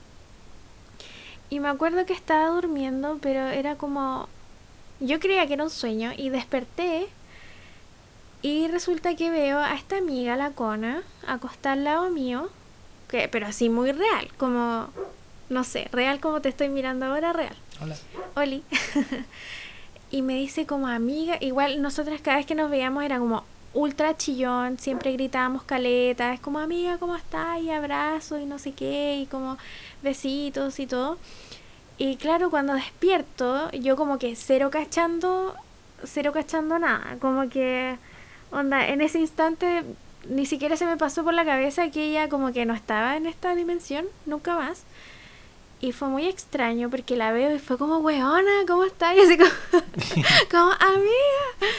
[1.51, 4.29] Y me acuerdo que estaba durmiendo, pero era como...
[5.01, 7.09] Yo creía que era un sueño y desperté
[8.43, 12.49] y resulta que veo a esta amiga, la Cona, acostada al lado mío,
[13.09, 14.89] que, pero así muy real, como,
[15.49, 17.57] no sé, real como te estoy mirando ahora, real.
[17.81, 17.97] Hola.
[18.37, 18.63] Oli.
[20.11, 24.17] y me dice como amiga, igual nosotras cada vez que nos veíamos era como ultra
[24.17, 27.61] chillón, siempre gritábamos caleta, es como amiga, ¿cómo estás?
[27.61, 29.59] Y abrazos y no sé qué, y como
[30.03, 31.19] besitos y todo.
[31.99, 35.55] Y claro, cuando despierto, yo como que cero cachando,
[36.05, 37.99] cero cachando nada, como que,
[38.51, 39.85] onda, en ese instante
[40.29, 43.27] ni siquiera se me pasó por la cabeza que ella como que no estaba en
[43.27, 44.83] esta dimensión, nunca más.
[45.81, 49.17] Y fue muy extraño porque la veo y fue como, weona, ¿cómo estás?
[49.17, 49.51] Y así como,
[50.51, 51.77] como amiga.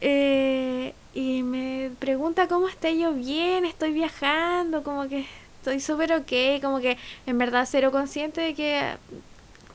[0.00, 5.26] Eh, y me pregunta cómo estoy yo bien, estoy viajando, como que
[5.58, 8.96] estoy súper ok, como que en verdad cero consciente de que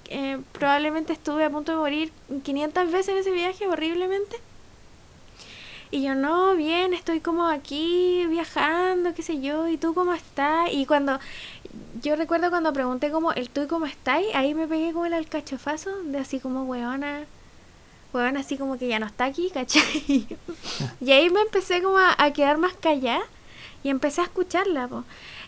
[0.10, 2.12] eh, probablemente estuve a punto de morir
[2.44, 4.38] 500 veces en ese viaje horriblemente.
[5.92, 10.70] Y yo, no, bien, estoy como aquí viajando, qué sé yo, ¿y tú cómo estás?
[10.72, 11.20] Y cuando,
[12.04, 14.22] yo recuerdo cuando pregunté como, ¿el tú cómo estás?
[14.36, 17.26] Ahí me pegué como el alcachofazo de así como, weona,
[18.14, 20.28] weona, así como que ya no está aquí, ¿cachai?
[21.02, 23.24] y ahí me empecé como a, quedar más callada
[23.84, 25.06] y empecé a escucharla, po.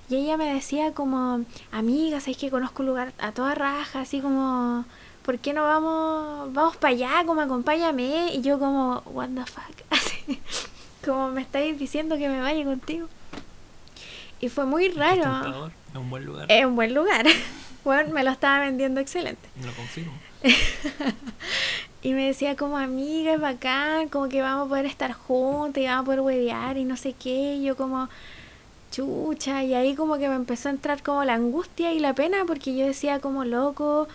[0.10, 4.02] Y ella me decía como, amiga, ¿sabes que conozco un lugar a toda raja?
[4.02, 4.86] Así como,
[5.24, 7.24] ¿por qué no vamos, vamos para allá?
[7.26, 8.34] Como acompáñame.
[8.34, 9.76] Y yo como, what the fuck.
[9.90, 10.40] Así,
[11.06, 13.08] como me estáis diciendo que me vaya contigo.
[14.40, 15.72] Y fue muy raro.
[15.92, 16.52] Es un buen lugar.
[16.52, 17.26] Es un buen lugar.
[17.84, 19.48] bueno, me lo estaba vendiendo excelente.
[19.64, 20.14] Lo confirmo.
[22.02, 25.86] y me decía como amiga, es bacán, como que vamos a poder estar juntos y
[25.86, 27.56] vamos a poder huevear y no sé qué.
[27.56, 28.10] Y yo como,
[28.92, 32.46] chucha, y ahí como que me empezó a entrar como la angustia y la pena
[32.48, 34.08] porque yo decía como loco,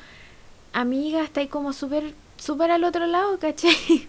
[0.81, 3.75] amiga, está ahí como súper, súper al otro lado, ¿cachai?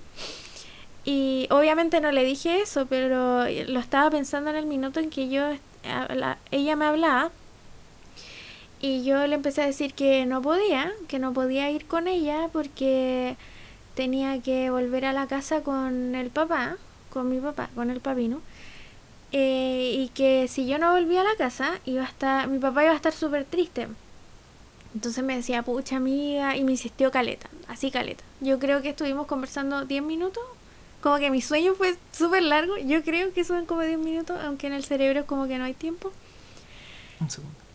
[1.10, 5.30] Y obviamente no le dije eso, pero lo estaba pensando en el minuto en que
[5.30, 5.42] yo
[6.52, 7.32] ella me hablaba
[8.82, 12.50] y yo le empecé a decir que no podía, que no podía ir con ella
[12.52, 13.38] porque
[13.96, 16.76] tenía que volver a la casa con el papá,
[17.10, 18.42] con mi papá, con el papino.
[19.32, 22.84] Eh, y que si yo no volvía a la casa, iba a estar, mi papá
[22.84, 23.88] iba a estar súper triste.
[24.94, 28.24] Entonces me decía, pucha amiga, y me insistió caleta, así caleta.
[28.42, 30.44] Yo creo que estuvimos conversando 10 minutos,
[31.02, 34.68] como que mi sueño fue súper largo, yo creo que son como 10 minutos, aunque
[34.68, 36.12] en el cerebro como que no hay tiempo.
[37.20, 37.68] Un segundo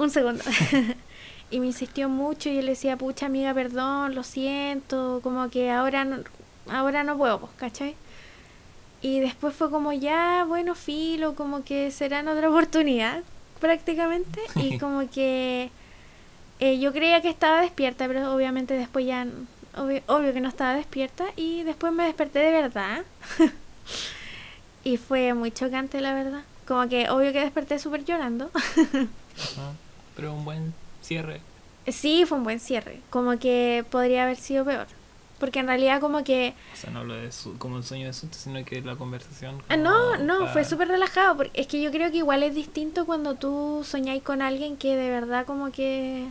[0.00, 0.42] un segundo.
[1.50, 5.70] y me insistió mucho y yo le decía, pucha amiga, perdón, lo siento, como que
[5.70, 6.18] ahora no,
[6.68, 7.94] ahora no puedo, pues, ¿cachai?
[9.02, 13.22] Y después fue como ya, bueno, filo, como que será en otra oportunidad,
[13.60, 14.40] prácticamente.
[14.56, 15.70] Y como que
[16.60, 19.26] eh, yo creía que estaba despierta, pero obviamente después ya,
[19.76, 21.26] obvio, obvio que no estaba despierta.
[21.36, 23.04] Y después me desperté de verdad.
[24.84, 26.42] y fue muy chocante, la verdad.
[26.66, 28.50] Como que obvio que desperté súper llorando
[30.20, 31.40] pero un buen cierre.
[31.86, 33.00] Sí, fue un buen cierre.
[33.10, 34.86] Como que podría haber sido peor.
[35.38, 36.52] Porque en realidad como que...
[36.74, 39.62] O sea, no hablo de como un sueño de susto, sino que la conversación...
[39.70, 41.38] Ah, no, no, fue súper relajado.
[41.38, 44.96] Porque es que yo creo que igual es distinto cuando tú soñáis con alguien que
[44.96, 46.28] de verdad como que...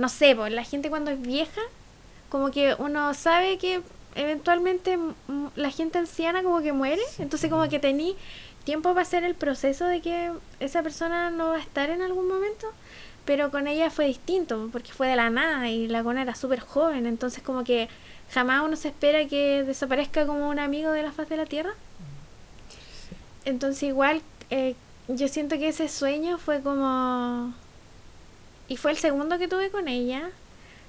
[0.00, 1.60] No sé, pues la gente cuando es vieja,
[2.30, 3.82] como que uno sabe que
[4.14, 4.98] eventualmente
[5.56, 7.02] la gente anciana como que muere.
[7.18, 8.16] Entonces como que tení
[8.64, 12.00] tiempo va a ser el proceso de que esa persona no va a estar en
[12.00, 12.66] algún momento,
[13.26, 16.60] pero con ella fue distinto, porque fue de la nada y la cona era súper
[16.60, 17.90] joven, entonces como que
[18.32, 21.74] jamás uno se espera que desaparezca como un amigo de la faz de la tierra.
[23.44, 24.76] Entonces igual eh,
[25.08, 27.52] yo siento que ese sueño fue como...
[28.70, 30.30] Y fue el segundo que tuve con ella,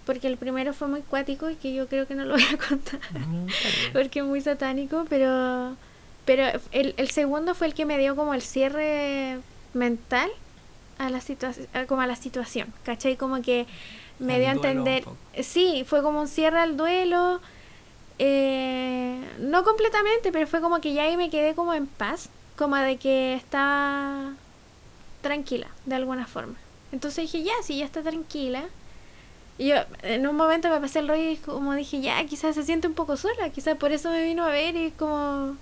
[0.05, 2.57] porque el primero fue muy cuático y que yo creo que no lo voy a
[2.69, 2.99] contar,
[3.91, 5.75] porque es muy satánico, pero
[6.23, 9.39] pero el, el segundo fue el que me dio como el cierre
[9.73, 10.29] mental
[10.99, 13.17] a la situación, como a la situación, ¿cachai?
[13.17, 13.65] Como que
[14.19, 15.03] me dio a entender,
[15.41, 17.41] sí, fue como un cierre al duelo,
[18.19, 22.75] eh, no completamente, pero fue como que ya ahí me quedé como en paz, como
[22.75, 24.33] de que estaba
[25.23, 26.60] tranquila, de alguna forma.
[26.91, 28.65] Entonces dije, ya, si ya está tranquila.
[29.57, 32.63] Y yo en un momento me pasé el rollo y como dije, ya, quizás se
[32.63, 35.57] siente un poco sola, quizás por eso me vino a ver y como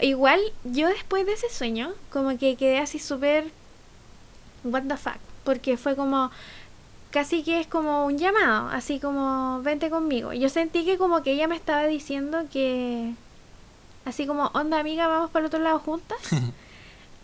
[0.00, 3.50] Igual, yo después de ese sueño, como que quedé así súper.
[4.64, 5.18] What the fuck.
[5.44, 6.30] Porque fue como.
[7.10, 10.32] Casi que es como un llamado, así como vente conmigo.
[10.32, 13.14] Yo sentí que como que ella me estaba diciendo que.
[14.04, 16.18] Así como, onda amiga, vamos para el otro lado juntas.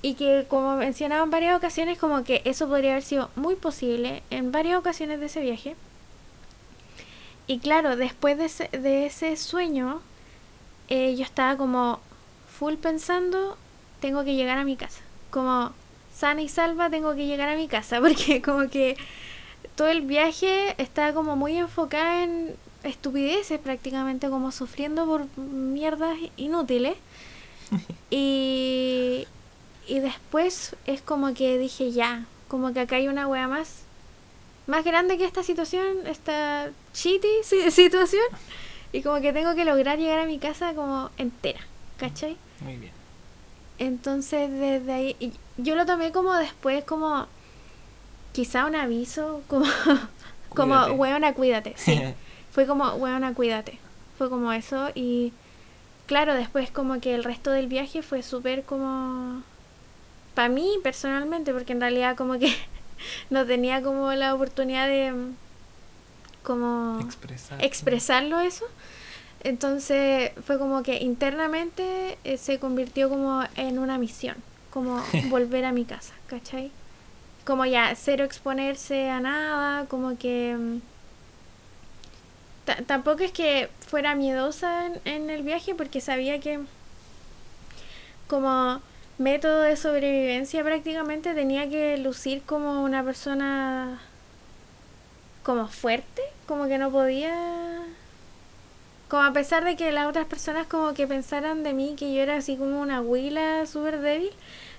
[0.02, 4.22] y que como mencionaba en varias ocasiones, como que eso podría haber sido muy posible
[4.30, 5.76] en varias ocasiones de ese viaje.
[7.46, 10.00] Y claro, después de ese, de ese sueño,
[10.88, 12.00] eh, yo estaba como
[12.48, 13.58] full pensando,
[14.00, 15.00] tengo que llegar a mi casa.
[15.30, 15.72] Como
[16.14, 18.00] sana y salva, tengo que llegar a mi casa.
[18.02, 18.96] Porque como que
[19.76, 26.94] todo el viaje estaba como muy enfocada en estupideces prácticamente, como sufriendo por mierdas inútiles.
[28.10, 29.26] y,
[29.86, 33.84] y después es como que dije ya, como que acá hay una wea más
[34.66, 38.24] más grande que esta situación, esta shitty situación.
[38.92, 41.60] Y como que tengo que lograr llegar a mi casa como entera,
[41.98, 42.36] ¿cachai?
[42.60, 42.92] Muy bien.
[43.78, 47.26] Entonces, desde ahí, yo lo tomé como después, como
[48.32, 49.66] quizá un aviso, como,
[50.48, 51.74] como, weona, cuídate.
[51.76, 52.00] Sí,
[52.52, 53.78] fue como, weona, cuídate.
[54.18, 55.32] Fue como eso y
[56.06, 59.42] claro, después como que el resto del viaje fue súper como...
[60.34, 62.54] Para mí personalmente, porque en realidad como que
[63.30, 65.12] no tenía como la oportunidad de
[66.42, 66.98] como
[67.60, 68.64] expresarlo eso.
[69.42, 74.36] Entonces fue como que internamente eh, se convirtió como en una misión,
[74.70, 76.70] como volver a mi casa, ¿cachai?
[77.44, 80.56] Como ya cero exponerse a nada, como que...
[80.58, 80.80] Mm,
[82.86, 86.60] tampoco es que fuera miedosa en, en el viaje porque sabía que
[88.28, 88.80] como
[89.20, 94.00] método de sobrevivencia prácticamente tenía que lucir como una persona
[95.42, 97.82] como fuerte, como que no podía
[99.08, 102.22] como a pesar de que las otras personas como que pensaran de mí que yo
[102.22, 104.30] era así como una huila súper débil,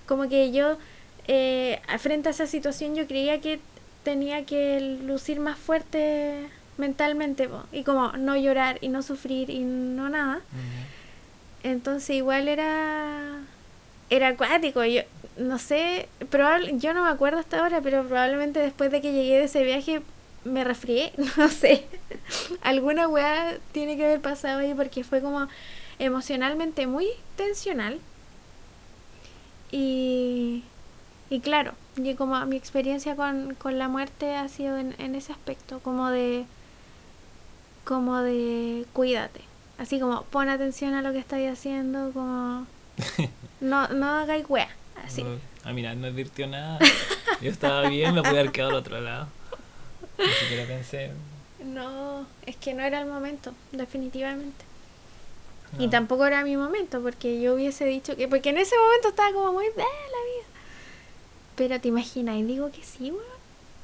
[0.07, 0.77] como que yo
[1.27, 3.59] eh, frente a esa situación yo creía que
[4.03, 10.09] tenía que lucir más fuerte mentalmente y como no llorar y no sufrir y no
[10.09, 10.41] nada.
[11.61, 13.41] Entonces igual era
[14.11, 15.01] era acuático, yo
[15.37, 19.37] no sé, probable, yo no me acuerdo hasta ahora, pero probablemente después de que llegué
[19.39, 20.01] de ese viaje
[20.43, 21.87] me resfrié, no sé.
[22.61, 25.47] Alguna weá tiene que haber pasado ahí porque fue como
[25.97, 27.99] emocionalmente muy tensional.
[29.71, 30.63] Y,
[31.29, 35.79] y claro, y como mi experiencia con, con la muerte ha sido en, ese aspecto,
[35.79, 36.45] como de
[37.85, 39.41] como de cuídate.
[39.77, 42.67] Así como pon atención a lo que estáis haciendo, como
[43.61, 44.69] no, no hagáis wea.
[45.05, 45.23] Así.
[45.23, 46.79] No, ah, mira, no advirtió nada.
[47.41, 49.27] Yo estaba bien, me pude haber quedado al otro lado.
[50.17, 51.11] Ni siquiera pensé.
[51.63, 54.65] No, es que no era el momento, definitivamente.
[55.73, 55.83] no.
[55.83, 58.27] Y tampoco era mi momento, porque yo hubiese dicho que.
[58.27, 60.47] Porque en ese momento estaba como muy de la vida.
[61.55, 63.41] Pero te imaginas, y digo que sí, weón.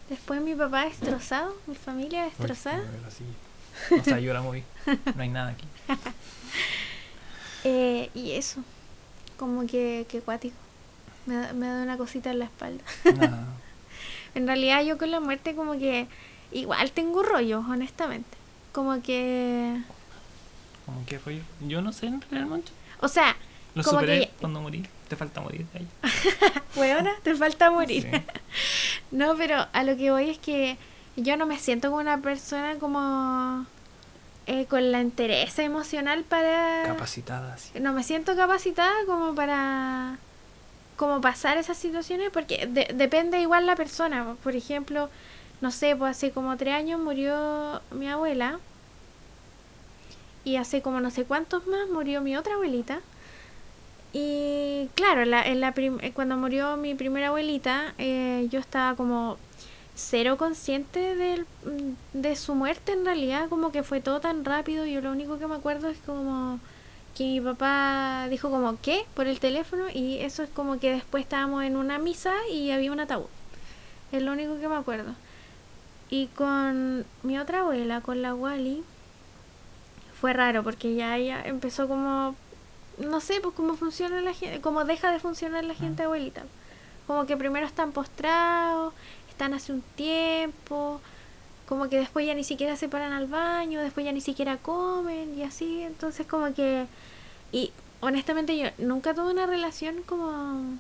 [0.10, 2.78] Después mi papá destrozado, mi familia Uy, destrozada.
[2.80, 3.24] veo así.
[4.00, 4.64] O sea, yo la moví.
[5.16, 5.66] No hay nada aquí.
[7.64, 8.62] Eh, y eso,
[9.38, 10.56] como que, que cuático.
[11.26, 12.84] Me da, me da una cosita en la espalda.
[14.36, 16.08] En realidad yo con la muerte como que
[16.52, 18.38] igual tengo rollos, honestamente.
[18.72, 19.82] Como que...
[20.86, 21.42] ¿Cómo que rollo?
[21.62, 22.72] Yo no sé en realidad mucho.
[23.00, 23.36] O sea,
[23.74, 24.86] Lo Como superé que- cuando morí.
[25.08, 25.66] Te falta morir
[26.76, 28.04] weona, te falta morir.
[28.12, 28.22] Sí.
[29.12, 30.78] No, pero a lo que voy es que
[31.16, 33.66] yo no me siento como una persona como
[34.48, 36.84] eh, con la entereza emocional para...
[36.86, 37.80] Capacitada, sí.
[37.80, 40.18] no me siento capacitada como para
[40.96, 45.10] como pasar esas situaciones porque de- depende igual la persona por ejemplo
[45.62, 48.60] no sé pues hace como tres años murió mi abuela
[50.44, 53.02] y hace como no sé cuántos más murió mi otra abuelita
[54.14, 58.96] y claro en la, en la prim- cuando murió mi primera abuelita eh, yo estaba
[58.96, 59.38] como
[59.98, 64.86] cero consciente del- mm, de su muerte en realidad como que fue todo tan rápido
[64.86, 66.60] yo lo único que me acuerdo es como
[67.16, 69.06] que mi papá dijo como ¿qué?
[69.16, 72.92] por el teléfono y eso es como que después estábamos en una misa y había
[72.92, 73.26] un ataúd.
[74.12, 75.14] Es lo único que me acuerdo.
[76.12, 78.84] Y con mi otra abuela, con la Wally,
[80.22, 82.36] fue raro porque ya ella empezó como
[83.00, 86.44] no sé, pues cómo funciona la gente, cómo deja de funcionar la gente abuelita.
[87.06, 88.94] Como que primero están postrados,
[89.38, 91.00] están hace un tiempo,
[91.68, 95.38] como que después ya ni siquiera se paran al baño, después ya ni siquiera comen
[95.38, 96.88] y así, entonces como que
[97.52, 100.80] y honestamente yo nunca tuve una relación como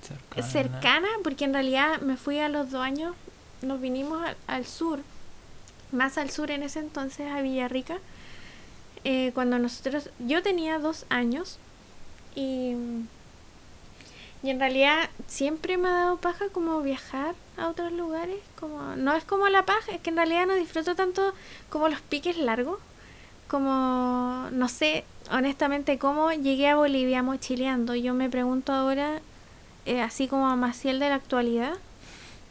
[0.00, 0.48] Cercana.
[0.48, 3.14] cercana porque en realidad me fui a los dos años,
[3.60, 5.00] nos vinimos al, al sur,
[5.92, 7.98] más al sur en ese entonces a Villarrica,
[9.04, 11.58] eh, cuando nosotros, yo tenía dos años
[12.34, 12.74] y,
[14.42, 19.14] y en realidad siempre me ha dado paja como viajar a otros lugares, como no
[19.14, 21.32] es como la paja, es que en realidad no disfruto tanto
[21.70, 22.78] como los piques largos,
[23.48, 29.20] como no sé honestamente cómo llegué a Bolivia mochileando, yo me pregunto ahora
[29.84, 31.74] eh, así como a Maciel de la actualidad.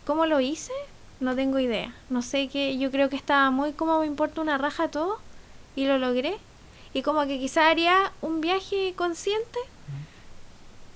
[0.05, 0.73] ¿Cómo lo hice?
[1.19, 1.93] No tengo idea.
[2.09, 2.77] No sé qué.
[2.77, 5.19] Yo creo que estaba muy como me importa una raja todo
[5.75, 6.37] y lo logré.
[6.93, 9.59] Y como que quizá haría un viaje consciente,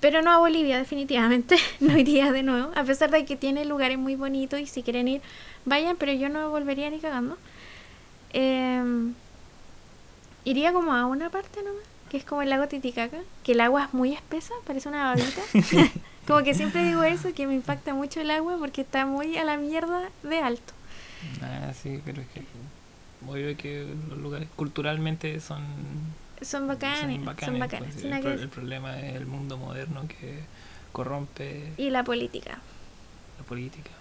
[0.05, 1.55] pero no a Bolivia, definitivamente.
[1.79, 2.71] no iría de nuevo.
[2.75, 5.21] A pesar de que tiene lugares muy bonitos y si quieren ir,
[5.65, 7.39] vayan, pero yo no volvería ni cagando.
[8.31, 9.15] Em,
[10.43, 13.85] iría como a una parte nomás, que es como el lago Titicaca, que el agua
[13.85, 15.41] es muy espesa, parece una babita.
[16.27, 19.43] como que siempre digo eso, que me impacta mucho el agua porque está muy a
[19.43, 20.73] la mierda de alto.
[21.41, 22.43] Ah, sí, pero es que.
[23.27, 25.63] Obvio que los lugares culturalmente son.
[26.41, 30.39] Son bacanes, son son bacanes, pues, el, pro- problema es el mundo moderno que
[30.91, 32.59] corrompe Y la política.
[33.37, 33.91] la política.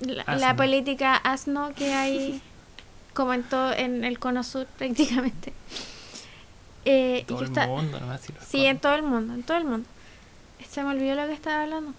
[0.00, 2.40] La, la política asno que hay
[3.14, 5.52] como en todo en el cono sur prácticamente.
[6.84, 8.20] Eh, y Todo yo el mundo, nomás.
[8.20, 9.88] Si Sí, en todo el mundo, en todo el mundo.
[10.68, 11.92] Se me olvidó lo que estaba hablando.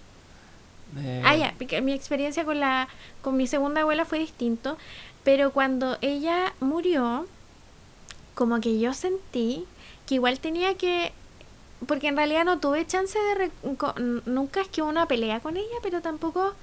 [0.97, 2.88] Eh, Ah, ya, porque mi experiencia con la
[3.22, 4.78] con mi segunda abuela fue distinto,
[5.24, 7.28] pero cuando ella murió,
[8.36, 9.65] como que yo sentí
[10.05, 11.11] que igual tenía que
[11.88, 13.51] porque en realidad no tuve chance de
[14.25, 16.53] nunca es que una pelea con ella, pero tampoco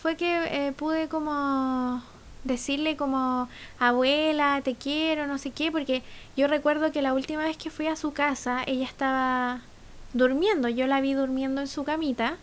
[0.00, 2.02] fue que eh, pude como
[2.44, 3.48] decirle como
[3.78, 6.02] abuela, te quiero, no sé qué, porque
[6.36, 9.60] yo recuerdo que la última vez que fui a su casa, ella estaba
[10.14, 12.36] durmiendo, yo la vi durmiendo en su camita.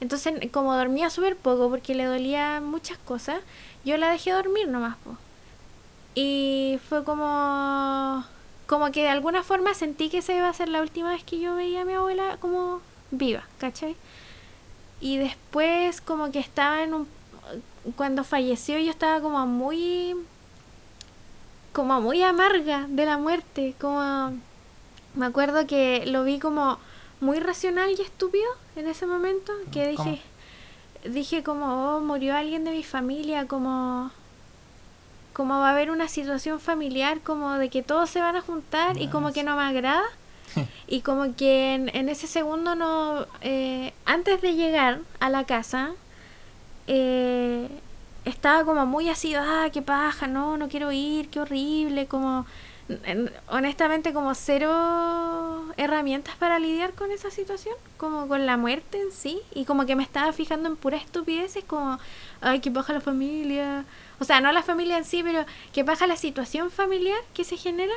[0.00, 3.40] Entonces, como dormía súper poco porque le dolía muchas cosas,
[3.84, 5.16] yo la dejé dormir nomás, po.
[6.14, 8.24] Y fue como
[8.66, 11.38] como que de alguna forma sentí que esa iba a ser la última vez que
[11.38, 13.96] yo veía a mi abuela como viva, ¿cachai?
[15.00, 17.08] Y después como que estaba en un
[17.96, 20.14] cuando falleció yo estaba como muy
[21.72, 24.32] como muy amarga de la muerte, como
[25.14, 26.78] me acuerdo que lo vi como
[27.20, 30.10] muy racional y estúpido en ese momento, que ¿Cómo?
[30.10, 30.22] dije
[31.04, 34.10] dije como oh, murió alguien de mi familia, como
[35.32, 39.00] como va a haber una situación familiar como de que todos se van a juntar
[39.00, 40.02] y como que no me agrada.
[40.86, 45.92] y como que en, ese segundo no, eh, antes de llegar a la casa,
[46.86, 47.68] eh,
[48.24, 52.46] estaba como muy así, ah, qué paja, no, no quiero ir, qué horrible, como
[53.48, 59.40] honestamente como cero herramientas para lidiar con esa situación, como con la muerte en sí,
[59.54, 61.98] y como que me estaba fijando en puras estupideces, como,
[62.40, 63.84] ay, qué paja la familia,
[64.22, 67.56] o sea, no la familia en sí, pero qué paja la situación familiar que se
[67.56, 67.94] genera.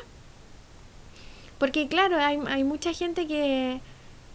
[1.59, 3.79] Porque claro, hay, hay mucha gente que,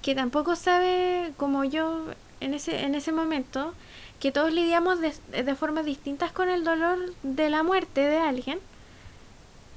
[0.00, 2.06] que tampoco sabe, como yo
[2.40, 3.74] en ese, en ese momento,
[4.20, 5.12] que todos lidiamos de,
[5.42, 8.60] de formas distintas con el dolor de la muerte de alguien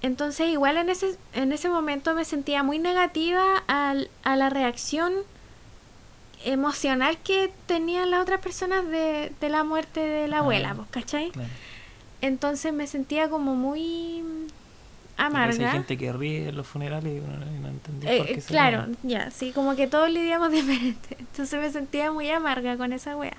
[0.03, 5.14] entonces igual en ese, en ese momento me sentía muy negativa al, a la reacción
[6.43, 11.32] emocional que tenían las otras personas de, de la muerte de la abuela, ¿vos cachai?
[12.24, 14.24] Entonces me sentía como muy
[15.18, 15.66] amarga.
[15.68, 19.30] Hay gente que ríe en los funerales y uno no entendía por qué Claro, ya,
[19.30, 21.18] sí, como que todos lidiamos diferente.
[21.20, 23.36] Entonces me sentía muy amarga con esa wea.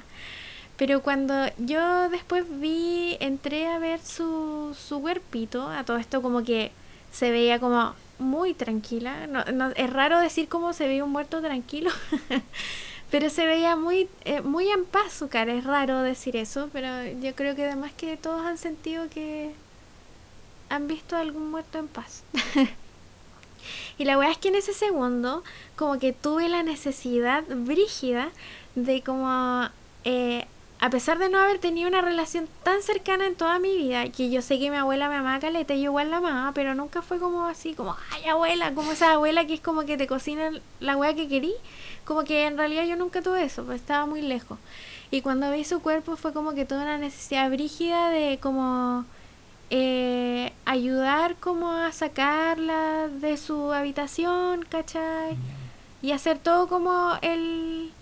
[0.77, 6.45] Pero cuando yo después vi, entré a ver su, su cuerpito, a todo esto como
[6.45, 6.71] que
[7.11, 9.27] se veía como muy tranquila.
[9.29, 11.91] No, no, es raro decir cómo se veía un muerto tranquilo,
[13.15, 15.55] pero se veía muy, eh, muy en paz su cara.
[15.55, 16.89] Es raro decir eso, pero
[17.23, 19.53] yo creo que además que todos han sentido que
[20.69, 22.25] han visto algún muerto en paz.
[23.99, 25.45] y la weá es que en ese segundo,
[25.77, 28.31] como que tuve la necesidad brígida
[28.75, 29.69] de como
[30.03, 30.45] eh,
[30.81, 34.29] a pesar de no haber tenido una relación tan cercana en toda mi vida, que
[34.29, 37.01] yo sé que mi abuela me amaba caleta y yo igual la amaba, pero nunca
[37.01, 40.51] fue como así, como, ay abuela, como esa abuela que es como que te cocina
[40.81, 41.55] la hueá que querí,
[42.05, 44.59] como que en realidad yo nunca tuve eso, pues estaba muy lejos.
[45.11, 49.05] Y cuando vi su cuerpo fue como que tuve una necesidad brígida de como
[49.71, 55.37] eh, ayudar como a sacarla de su habitación, ¿cachai?
[56.03, 57.93] Y hacer todo como el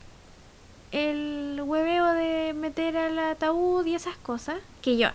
[0.92, 5.08] el hueveo de meter al ataúd y esas cosas, que yo,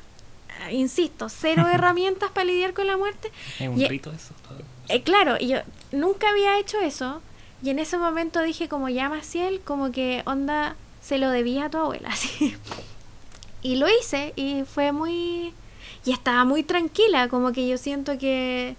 [0.72, 3.32] insisto, cero herramientas para lidiar con la muerte.
[3.60, 4.34] Es un rito eso.
[4.90, 5.60] Eh, claro, y yo
[5.92, 7.22] nunca había hecho eso,
[7.62, 11.70] y en ese momento dije como ya Maciel, como que onda, se lo debía a
[11.70, 12.56] tu abuela, así.
[13.62, 15.54] Y lo hice, y fue muy...
[16.06, 18.76] Y estaba muy tranquila, como que yo siento que...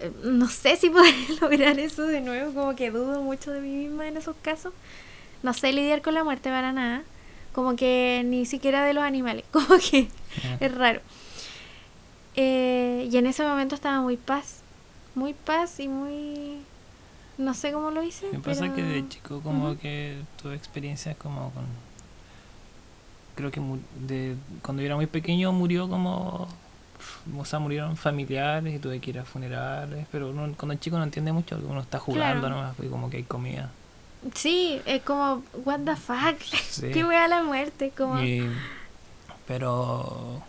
[0.00, 3.86] Eh, no sé si podré lograr eso de nuevo, como que dudo mucho de mí
[3.86, 4.72] misma en esos casos
[5.44, 7.02] no sé lidiar con la muerte para nada.
[7.52, 9.44] Como que ni siquiera de los animales.
[9.52, 10.08] Como que
[10.58, 11.00] es raro.
[12.34, 14.62] Eh, y en ese momento estaba muy paz.
[15.14, 16.56] Muy paz y muy...
[17.38, 18.26] No sé cómo lo hice.
[18.32, 21.64] Me pasa que de chico como que tuve experiencias como con...
[23.34, 23.60] Creo que
[24.06, 26.48] de, cuando yo era muy pequeño murió como...
[27.36, 30.96] O sea, murieron familiares y tuve que ir a funerales, pero uno, cuando el chico
[30.96, 33.70] no entiende mucho, uno está jugando nomás y como que hay comida.
[34.34, 36.38] Sí, es como, what the fuck,
[36.92, 38.20] qué wea la muerte, como...
[39.46, 40.42] pero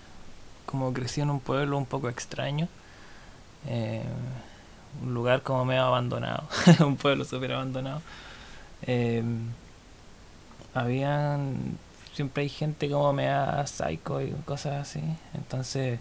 [0.66, 2.70] como crecí en un pueblo un poco extraño,
[3.68, 4.04] eh,
[5.04, 6.44] un lugar como medio abandonado,
[6.86, 8.02] un pueblo súper abandonado,
[8.84, 9.24] eh,
[10.74, 11.78] habían,
[12.14, 15.02] siempre hay gente como media psycho y cosas así,
[15.34, 16.00] entonces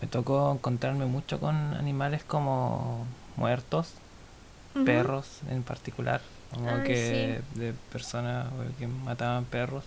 [0.00, 3.06] me tocó encontrarme mucho con animales como
[3.36, 3.94] muertos,
[4.84, 8.46] perros en particular como que de personas
[8.78, 9.84] que mataban perros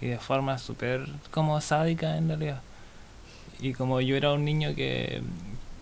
[0.00, 2.60] y de forma súper como sádica en realidad.
[3.60, 5.22] Y como yo era un niño que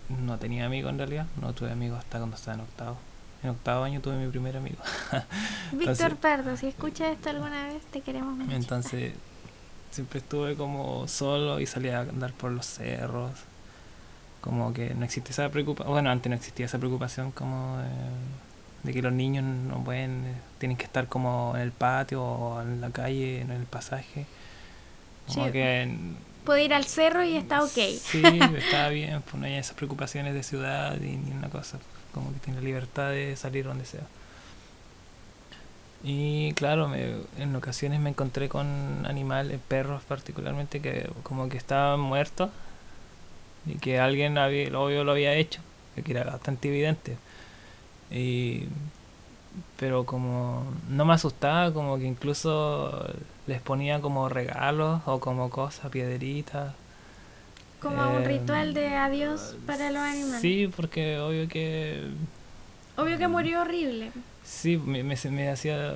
[0.09, 2.97] no tenía amigos en realidad, no tuve amigos hasta cuando estaba en octavo.
[3.43, 4.77] En octavo año tuve mi primer amigo.
[5.71, 8.51] Víctor Pardo, si escuchas esto alguna vez, te queremos mucho.
[8.51, 9.13] Entonces,
[9.91, 13.31] siempre estuve como solo y salía a andar por los cerros.
[14.41, 17.77] Como que no existía esa preocupación, bueno, antes no existía esa preocupación como
[18.83, 22.79] de que los niños no pueden, tienen que estar como en el patio o en
[22.81, 24.25] la calle, en el pasaje.
[25.27, 25.95] Como que
[26.49, 27.77] puede ir al cerro y está ok.
[28.01, 28.23] Sí,
[28.57, 31.77] está bien, pues no hay esas preocupaciones de ciudad ni, ni una cosa,
[32.11, 34.01] como que tiene libertad de salir donde sea.
[36.03, 41.99] Y claro, me, en ocasiones me encontré con animales, perros particularmente, que como que estaban
[41.99, 42.49] muertos
[43.67, 45.61] y que alguien había, obvio lo había hecho,
[46.03, 47.15] que era bastante evidente.
[48.09, 48.63] Y,
[49.77, 53.05] pero como no me asustaba, como que incluso
[53.47, 56.73] les ponía como regalos o como cosas, piedritas.
[57.81, 60.41] Como un ritual de adiós para los animales.
[60.41, 62.03] Sí, porque obvio que...
[62.97, 64.11] Obvio que murió horrible.
[64.43, 65.95] Sí, me, me, hacía...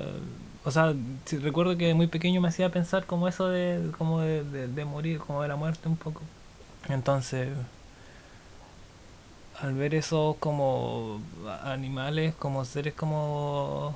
[0.64, 0.94] O sea,
[1.42, 5.42] recuerdo que muy pequeño me hacía pensar como eso de, como de, de, morir, como
[5.42, 6.22] de la muerte un poco.
[6.88, 7.48] Entonces,
[9.60, 11.20] al ver esos como
[11.64, 13.94] animales, como seres como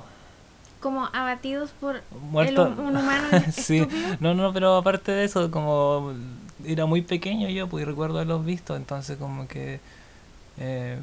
[0.79, 2.01] como abatidos por
[2.31, 2.67] Muerto.
[2.67, 4.17] el, un humano sí, estúpido.
[4.21, 6.13] no, no, pero aparte de eso, como
[6.65, 9.79] era muy pequeño yo, pues recuerdo haberlos visto, entonces como que
[10.57, 10.97] eh,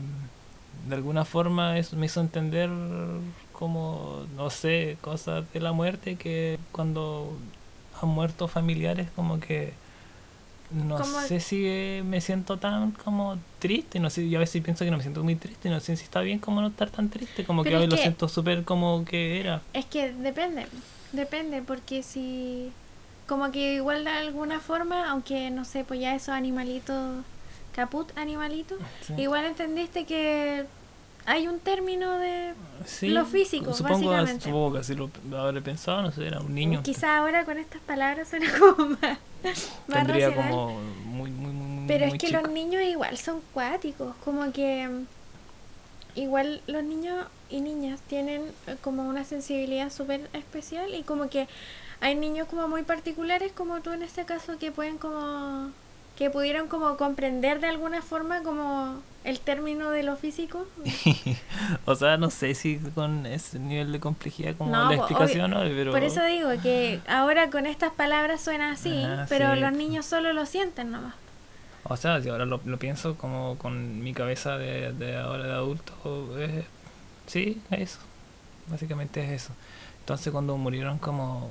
[0.89, 2.71] de alguna forma eso me hizo entender
[3.53, 7.37] como, no sé, cosas de la muerte que cuando
[8.01, 9.73] han muerto familiares como que
[10.71, 14.85] no sé si eh, me siento tan como triste, no sé, yo a veces pienso
[14.85, 17.09] que no me siento muy triste, no sé si está bien como no estar tan
[17.09, 19.63] triste, como Pero que veces lo siento súper como que era.
[19.73, 20.67] Es que depende,
[21.13, 22.71] depende, porque si
[23.27, 27.25] como que igual de alguna forma, aunque no sé, pues ya esos animalitos,
[27.75, 29.15] caput animalitos, Sí.
[29.19, 30.65] igual entendiste que
[31.27, 32.55] hay un término de
[32.85, 34.45] Sí, lo físico, supongo, básicamente.
[34.45, 34.95] Supongo que
[35.29, 36.83] lo habré pensado, no sé, era un niño.
[36.83, 39.19] Quizá ahora con estas palabras suena como más
[39.91, 40.51] Tendría racional.
[40.51, 42.41] como muy, muy, muy, muy Pero muy es que chico.
[42.41, 45.07] los niños igual son cuáticos, como que mm,
[46.17, 51.49] igual los niños y niñas tienen eh, como una sensibilidad súper especial y como que
[52.01, 55.71] hay niños como muy particulares como tú en este caso que pueden como
[56.17, 60.67] que pudieron como comprender de alguna forma como el término de lo físico.
[61.85, 65.51] o sea, no sé si con ese nivel de complejidad como No, la po- explicación,
[65.51, 65.61] ¿no?
[65.61, 65.93] Pero...
[65.93, 69.61] Por eso digo que ahora con estas palabras suena así, Ah, pero sí.
[69.61, 71.15] los niños solo lo sienten nomás.
[71.89, 75.53] O sea, si ahora lo, lo pienso como con mi cabeza de, de ahora de
[75.53, 75.93] adulto,
[76.41, 76.65] es-
[77.27, 77.99] sí, es eso.
[78.69, 79.53] Básicamente es eso.
[80.01, 81.51] Entonces cuando murieron como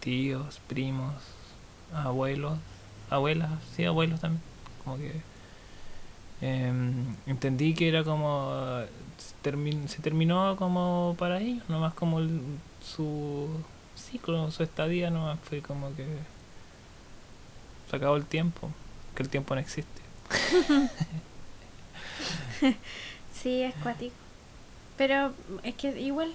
[0.00, 1.14] tíos, primos,
[1.94, 2.58] abuelos,
[3.10, 4.42] abuelas, sí, abuelos también,
[4.84, 5.20] como que
[6.40, 8.88] em, entendí que era como eh,
[9.18, 12.40] se, termin- se terminó como para ellos, nomás como el-
[12.82, 13.48] su
[13.96, 16.06] ciclo, su estadía, nomás fue como que
[17.90, 18.70] se acabó el tiempo,
[19.14, 20.00] que el tiempo no existe.
[23.32, 24.14] Sí, es cuático.
[24.98, 25.32] Pero
[25.62, 26.30] es que igual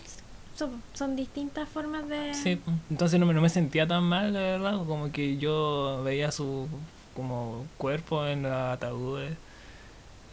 [0.56, 2.34] son, son distintas formas de...
[2.34, 6.32] Sí, entonces no me, no me sentía tan mal, la verdad, como que yo veía
[6.32, 6.68] su
[7.16, 9.38] como cuerpo en los ataúdes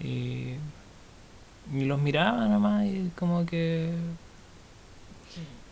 [0.03, 0.55] y,
[1.73, 3.93] y los miraba nomás y como que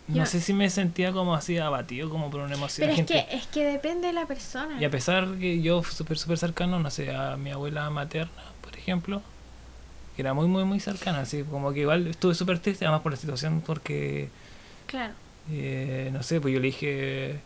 [0.09, 3.27] no sé si me sentía como así abatido como por una emoción Pero es gente-
[3.31, 4.81] que, es que depende de la persona.
[4.81, 8.77] y a pesar que yo súper súper cercano no sé a mi abuela materna por
[8.77, 9.23] ejemplo
[10.17, 13.13] que era muy muy muy cercana así como que igual estuve súper triste además por
[13.13, 14.31] la situación porque
[14.87, 15.13] Claro.
[15.53, 17.39] eh, no sé, pues yo le dije,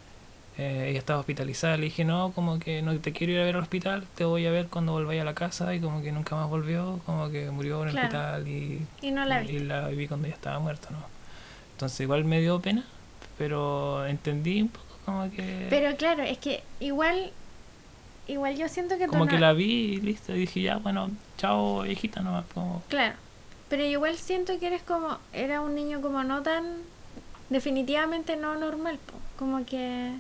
[0.59, 3.57] eh, ella estaba hospitalizada, le dije, no, como que no te quiero ir a ver
[3.57, 6.37] al hospital, te voy a ver cuando volváis a la casa y como que nunca
[6.37, 8.07] más volvió, como que murió en el Claro.
[8.09, 9.59] hospital y, Y no la y vi.
[9.61, 10.99] la vi cuando ya estaba muerta, ¿no?
[11.73, 12.85] Entonces igual me dio pena,
[13.37, 15.67] pero entendí un poco como que...
[15.71, 17.33] Pero claro, es que igual...
[18.27, 21.11] Igual yo siento que como no- que la vi y listo, y dije, ya, bueno,
[21.37, 22.83] chao viejita, no como...
[22.89, 23.17] Claro.
[23.69, 25.19] Pero igual siento que eres como...
[25.33, 26.65] Era un niño como no tan...
[27.51, 29.13] Definitivamente no normal, po.
[29.39, 30.13] Como que...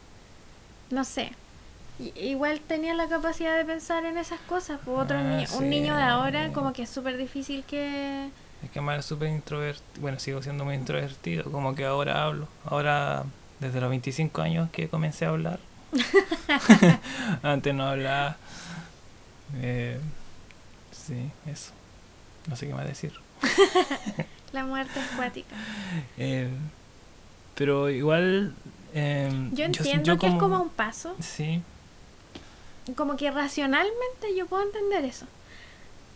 [0.91, 1.32] No sé.
[2.16, 4.80] Igual tenía la capacidad de pensar en esas cosas.
[4.85, 5.57] Pues otro Ah, niño, sí.
[5.59, 8.28] un niño de ahora como que es súper difícil que...
[8.64, 12.49] Es que más súper introvertido, bueno, sigo siendo muy introvertido, como que ahora hablo.
[12.64, 13.24] Ahora,
[13.61, 15.61] desde los 25 años que comencé a hablar.
[17.43, 18.37] Antes no hablaba.
[19.61, 20.01] Eh,
[20.91, 21.72] sí, eso.
[22.49, 23.12] No sé qué más decir.
[24.53, 25.55] La muerte es cuática.
[26.18, 26.49] Eh,
[27.55, 28.55] pero igual...
[28.95, 31.15] eh, Yo entiendo que es como un paso.
[31.21, 31.61] Sí,
[32.97, 35.27] Como que racionalmente yo puedo entender eso.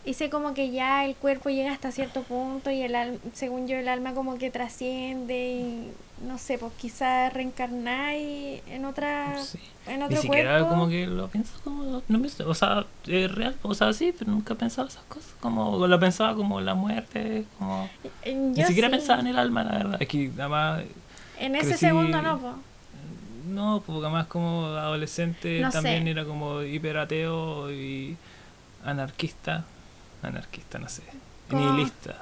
[0.05, 3.67] Y sé como que ya el cuerpo llega hasta cierto punto y el al- según
[3.67, 5.91] yo el alma como que trasciende y
[6.25, 9.59] no sé, pues quizás reencarnáis en otra sí.
[9.87, 10.69] en Ni otro siquiera cuerpo.
[10.69, 12.01] como que lo pienso como...
[12.07, 15.31] No me, o sea, es real, o sea, sí, pero nunca he pensado esas cosas.
[15.41, 17.89] Como lo pensaba como la muerte, como...
[18.25, 18.95] Ni siquiera sí.
[18.95, 20.01] pensaba en el alma, la verdad.
[20.01, 20.83] Es que además,
[21.39, 22.53] En ese crecí- segundo no, pues.
[23.49, 26.11] No, porque además como adolescente No también sé.
[26.11, 28.15] era como hiperateo y
[28.85, 29.65] anarquista.
[30.21, 31.03] Anarquista, no sé.
[31.49, 32.15] Como- Nihilista.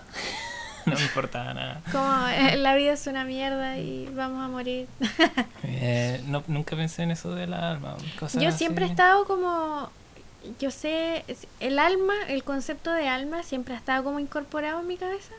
[0.86, 1.82] no me importaba nada.
[1.92, 4.88] Como eh, la vida es una mierda y vamos a morir.
[5.64, 7.98] Eh, no, nunca pensé en eso del alma.
[8.20, 9.90] Cosas Yo siempre he estado como,
[10.60, 11.26] yo sé,
[11.60, 15.34] el alma, el concepto de alma siempre ha estado como incorporado en mi cabeza,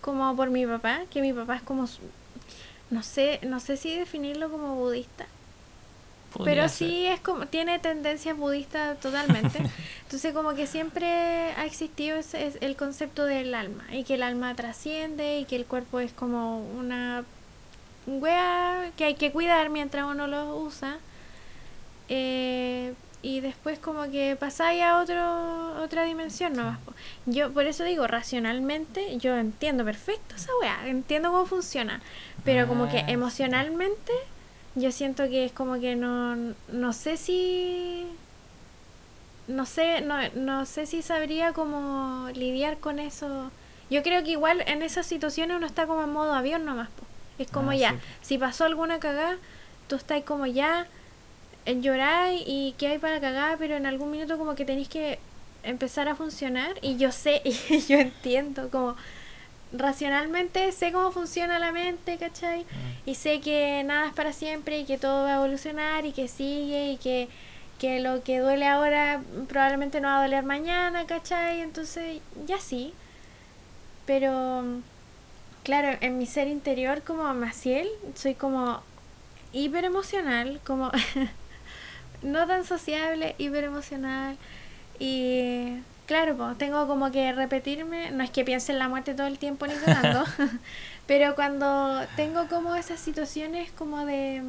[0.00, 1.88] como por mi papá, que mi papá es como,
[2.92, 5.26] no sé, no sé si definirlo como budista,
[6.32, 6.88] Podría pero ser.
[6.88, 9.64] sí es como, tiene tendencias budistas totalmente.
[10.04, 11.06] Entonces como que siempre
[11.56, 15.56] ha existido ese, es el concepto del alma y que el alma trasciende y que
[15.56, 17.24] el cuerpo es como una
[18.06, 20.98] wea que hay que cuidar mientras uno lo usa.
[22.08, 26.78] Eh, y después como que pasáis a otro, otra dimensión nomás.
[27.26, 32.00] Yo por eso digo, racionalmente yo entiendo perfecto esa weá, entiendo cómo funciona,
[32.44, 34.12] pero como que Ah, emocionalmente
[34.74, 36.34] yo siento que es como que no,
[36.68, 38.06] no sé si...
[39.48, 43.50] No sé, no, no sé si sabría cómo lidiar con eso.
[43.90, 46.88] Yo creo que igual en esas situaciones uno está como en modo avión nomás.
[46.90, 47.04] po.
[47.38, 47.96] Es como Ah, ya, sí.
[48.22, 49.36] si pasó alguna cagada,
[49.88, 50.86] tú estás como ya
[51.64, 55.18] en llorar y que hay para cagar, pero en algún minuto como que tenéis que
[55.62, 58.96] empezar a funcionar y yo sé y yo entiendo como
[59.72, 62.60] racionalmente sé cómo funciona la mente, ¿cachai?
[62.60, 63.10] Mm.
[63.10, 66.28] Y sé que nada es para siempre y que todo va a evolucionar y que
[66.28, 67.28] sigue y que,
[67.78, 71.62] que lo que duele ahora probablemente no va a doler mañana, ¿cachai?
[71.62, 72.92] Entonces ya sí.
[74.04, 74.64] Pero
[75.62, 78.82] claro, en mi ser interior como Maciel soy como
[79.52, 80.90] hiper emocional, como
[82.22, 84.36] no tan sociable, hiper emocional
[84.98, 89.26] y claro, pues, tengo como que repetirme, no es que piense en la muerte todo
[89.26, 90.24] el tiempo ni cagando,
[91.06, 94.42] pero cuando tengo como esas situaciones como de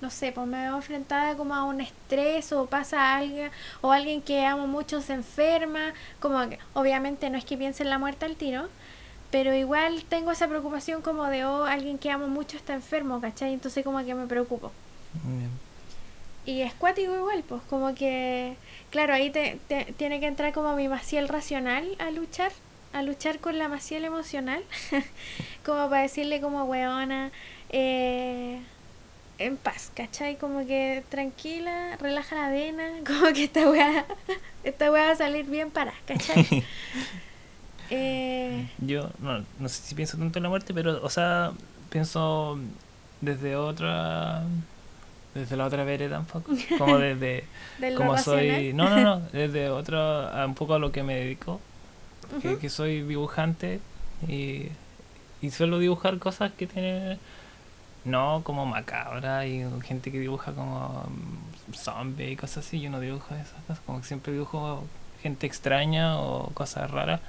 [0.00, 3.50] no sé, pues me veo enfrentada como a un estrés o pasa algo
[3.82, 7.90] o alguien que amo mucho se enferma, como que obviamente no es que piense en
[7.90, 8.68] la muerte al tiro,
[9.30, 13.52] pero igual tengo esa preocupación como de, oh, alguien que amo mucho está enfermo, ¿cachai?
[13.52, 14.72] Entonces como que me preocupo.
[15.24, 15.50] Bien.
[16.50, 18.54] Y es cuático igual, pues como que,
[18.90, 22.50] claro, ahí te, te- tiene que entrar como mi maciel racional a luchar,
[22.92, 24.62] a luchar con la maciel emocional,
[25.64, 27.30] como para decirle como weona,
[27.70, 28.58] eh,
[29.38, 30.36] en paz, ¿cachai?
[30.38, 34.04] Como que tranquila, relaja la vena, como que esta weá,
[34.64, 36.64] esta weá va a salir bien para, ¿cachai?
[37.92, 41.52] Eh, Yo no, no sé si pienso tanto en la muerte, pero, o sea,
[41.90, 42.56] pienso
[43.20, 44.44] desde otra.
[45.34, 46.52] Desde la otra vereda un poco.
[46.78, 47.44] Como desde.
[47.78, 48.72] de como soy.
[48.72, 49.20] No, no, no.
[49.32, 50.42] Desde otra.
[50.42, 51.60] a un poco a lo que me dedico.
[52.60, 53.80] que, soy dibujante.
[54.28, 54.68] Y,
[55.40, 57.18] y suelo dibujar cosas que tienen.
[58.04, 61.06] No como macabra y gente que dibuja como
[61.74, 62.80] zombie y cosas así.
[62.80, 63.80] Yo no dibujo esas cosas.
[63.86, 64.84] Como que siempre dibujo
[65.22, 67.20] gente extraña o cosas raras.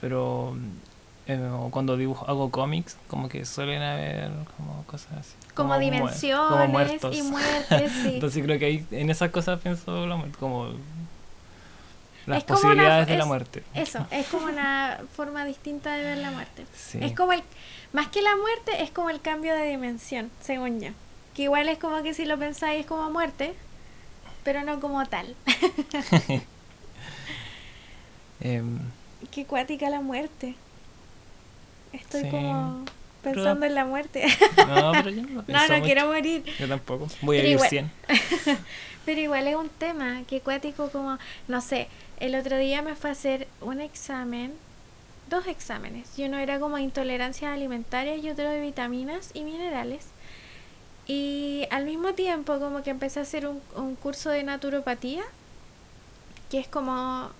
[0.00, 0.56] Pero
[1.28, 5.34] eh, o cuando dibujo, hago cómics, como que suelen haber como cosas así.
[5.54, 7.16] Como, dimensiones como muertos.
[7.16, 8.14] y muertes, sí.
[8.14, 10.72] Entonces creo que ahí en esas cosas pienso la muerte, como
[12.26, 13.62] las Es como una- posibilidades de la muerte.
[13.74, 16.64] Eso, es como una forma distinta de ver la muerte.
[16.74, 16.98] Sí.
[17.02, 17.42] Es como el,
[17.92, 20.90] más que la muerte, es como el cambio de dimensión, según yo.
[21.34, 23.54] Que igual es como que si lo pensáis es como muerte,
[24.44, 25.34] pero no como tal.
[28.40, 28.78] Em,
[29.30, 30.54] Qué cuática la muerte.
[32.00, 32.28] Estoy Sí.
[32.30, 32.84] como
[33.22, 34.26] Pero- pensando en la muerte.
[34.56, 35.84] no, pero yo no lo no, pienso no mucho.
[35.84, 36.44] quiero morir.
[36.58, 37.06] Yo tampoco.
[37.22, 37.90] Voy a Pero vivir igual- 100.
[39.04, 41.18] Pero igual es un tema, que cuático como,
[41.48, 41.88] no sé,
[42.20, 44.52] el otro día me fue a hacer un examen,
[45.30, 50.06] dos exámenes, y uno era como intolerancias alimentarias y otro de vitaminas y minerales.
[51.06, 55.22] Y al mismo tiempo como que empecé a hacer un, un curso de naturopatía,
[56.50, 57.30] que es como,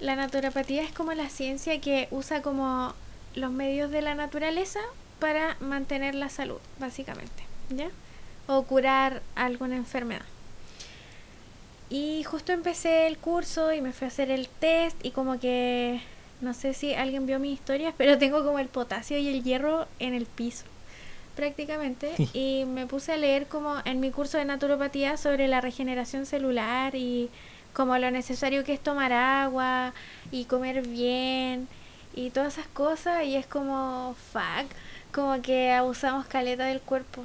[0.00, 2.94] la naturopatía es como la ciencia que usa como
[3.34, 4.80] los medios de la naturaleza
[5.18, 7.90] para mantener la salud, básicamente, ¿ya?
[8.46, 10.24] O curar alguna enfermedad.
[11.90, 16.00] Y justo empecé el curso y me fui a hacer el test y como que
[16.40, 19.86] no sé si alguien vio mis historias, pero tengo como el potasio y el hierro
[19.98, 20.64] en el piso
[21.36, 26.26] prácticamente y me puse a leer como en mi curso de naturopatía sobre la regeneración
[26.26, 27.30] celular y
[27.72, 29.94] como lo necesario que es tomar agua
[30.30, 31.66] y comer bien
[32.14, 34.70] y todas esas cosas y es como fuck,
[35.12, 37.22] como que abusamos caleta del cuerpo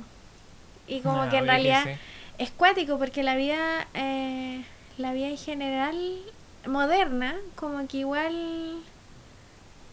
[0.88, 1.92] y como No, que en realidad sí.
[2.38, 4.64] es cuático porque la vida, eh,
[4.98, 5.96] la vida en general
[6.68, 8.78] moderna, como que igual,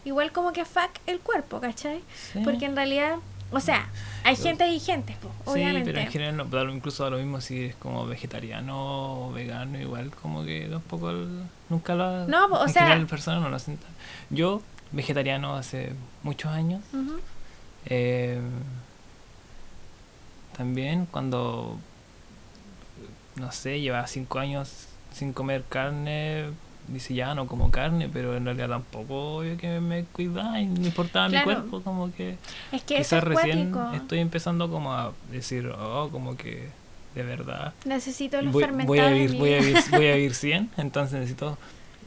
[0.05, 2.01] igual como que fuck el cuerpo, ¿cachai?
[2.33, 2.39] Sí.
[2.43, 3.15] Porque en realidad,
[3.51, 3.87] o sea,
[4.23, 5.91] hay Pero- gente y gente, Sí, obviamente.
[5.91, 9.79] pero en general no, lo- incluso da lo mismo si eres como vegetariano o vegano,
[9.79, 13.77] igual como que tampoco el- nunca lo No, o sea- general personas no lo hacen
[13.77, 13.89] tan-
[14.29, 14.61] Yo,
[14.93, 15.91] vegetariano hace
[16.23, 16.81] muchos años,
[17.87, 18.39] eh,
[20.55, 21.77] también cuando,
[23.35, 26.45] no sé, llevaba cinco años sin comer carne,
[26.87, 30.87] dice ya no como carne, pero en realidad tampoco obvio que me cuidaba y me
[30.87, 31.47] importaba Claro.
[31.47, 32.37] mi cuerpo, como que
[32.71, 33.95] Es que quizás es recién cuático.
[34.03, 36.69] estoy empezando como a decir, oh, como que
[37.15, 40.33] de verdad Necesito los voy, fermentados voy a vivir, voy a vivir, voy a vivir
[40.35, 41.57] 100, entonces necesito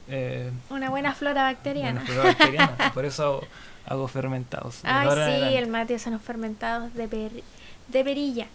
[0.08, 2.00] eh, Una buena flora bacteriana.
[2.00, 3.42] una flora bacteriana, por eso hago,
[3.86, 4.80] hago fermentados.
[4.84, 7.42] Ay, sí, el mate son los fermentados de, per-
[7.88, 8.46] de perilla.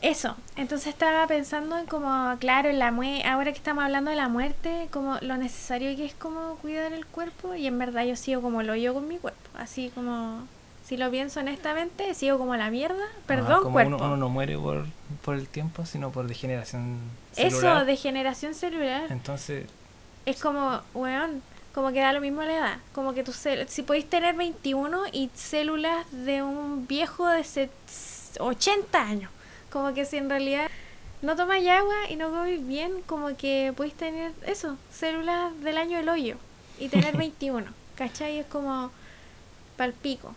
[0.00, 4.16] Eso, entonces estaba pensando en como, claro, en la mue ahora que estamos hablando de
[4.16, 8.16] la muerte, como lo necesario que es como cuidar el cuerpo y en verdad yo
[8.16, 10.48] sigo como lo yo con mi cuerpo, así como
[10.84, 13.94] si lo pienso honestamente, sigo como la mierda, perdón, Ah, como cuerpo.
[13.94, 14.86] Uno, uno no muere por,
[15.24, 16.98] por el tiempo, sino por degeneración
[17.30, 17.76] celular.
[17.76, 19.66] Eso, degeneración celular, Entonces,
[20.26, 21.42] es como, weón,
[21.74, 25.30] como que da lo mismo la edad, como que cel- si podéis tener 21 y
[25.34, 27.70] células de un viejo de set-
[28.38, 29.30] 80 años,
[29.70, 30.70] como que si en realidad
[31.22, 35.98] no tomáis agua y no coméis bien, como que podéis tener eso, células del año
[35.98, 36.36] del hoyo
[36.78, 37.66] y tener 21,
[37.96, 38.38] ¿cachai?
[38.38, 38.90] Es como
[39.76, 40.34] palpico.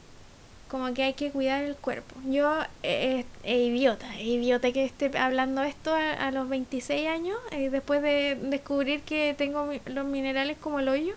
[0.70, 2.16] Como que hay que cuidar el cuerpo.
[2.26, 7.38] Yo eh, eh, es idiota, idiota que esté hablando esto a, a los 26 años,
[7.52, 11.14] eh, después de descubrir que tengo mi- los minerales como el hoyo.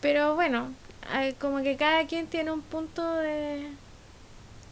[0.00, 0.72] Pero bueno,
[1.40, 3.66] como que cada quien tiene un punto de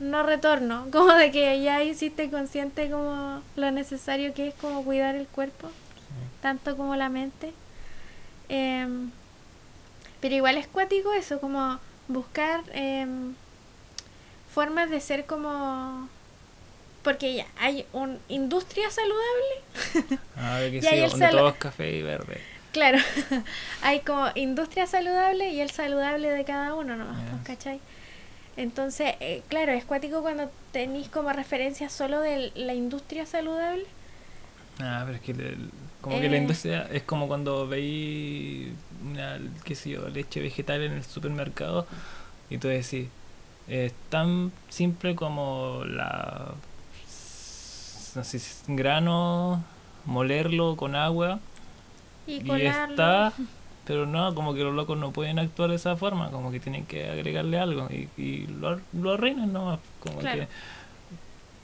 [0.01, 5.15] no retorno, como de que ya hiciste consciente como lo necesario que es como cuidar
[5.17, 5.71] el cuerpo,
[6.43, 7.53] tanto como la mente.
[8.49, 9.11] Em,
[10.21, 13.35] pero igual es cuático eso, como buscar em,
[14.59, 16.09] formas de ser como...
[17.05, 21.05] Porque ya hay una industria saludable a ver que Ya, sí, y el
[21.47, 22.41] es café y verde.
[22.73, 22.99] Claro,
[23.83, 27.47] hay como industria saludable y el saludable de cada uno nomás, pues, Yes.
[27.47, 27.81] ¿cachai?
[28.57, 33.87] Entonces, eh, claro, es cuático cuando tenéis como referencia solo de la industria saludable.
[34.81, 36.41] Ah, pero es que el- como que la Eh.
[36.41, 38.73] industria es como cuando veis
[39.09, 41.87] una, qué sé yo, leche vegetal en el supermercado
[42.51, 43.07] y tú decís,
[43.69, 46.53] es tan simple como la
[48.15, 49.63] no sé grano,
[50.05, 51.39] molerlo con agua
[52.27, 53.33] Y está,
[53.87, 56.85] pero no, como que los locos no pueden actuar de esa forma, como que tienen
[56.87, 60.41] que agregarle algo y, y lo, lo arruinan nomás, como Claro.
[60.41, 60.49] que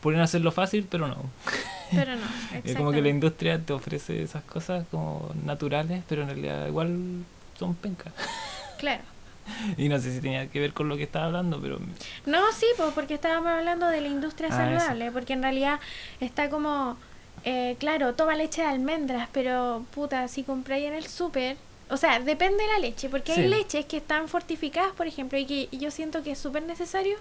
[0.01, 1.17] pueden hacerlo fácil, pero no.
[1.91, 2.27] Pero no,
[2.65, 7.25] Es como que la industria te ofrece esas cosas como naturales, pero en realidad igual
[7.59, 8.13] son pencas.
[8.79, 9.03] Claro.
[9.77, 11.79] Y no sé si tenía que ver con lo que estaba hablando, pero
[12.27, 15.81] No, sí, pues porque estábamos hablando de la industria Ah, saludable, porque en realidad
[16.21, 16.97] está como,
[17.45, 21.57] eh, claro, toma leche de almendras, pero puta, si compráis en el súper,
[21.91, 25.45] o sea, depende de la leche, porque hay leches que están fortificadas, por ejemplo, y
[25.47, 27.17] que yo siento que es súper necesario.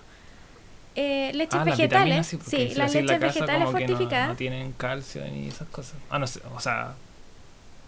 [0.95, 4.29] Eh, leches Ah, vegetales, sí, las la leches vegetales que no- fortificadas.
[4.29, 5.95] No, tienen calcio ni esas cosas.
[6.09, 6.93] Ah, no sé, o sea,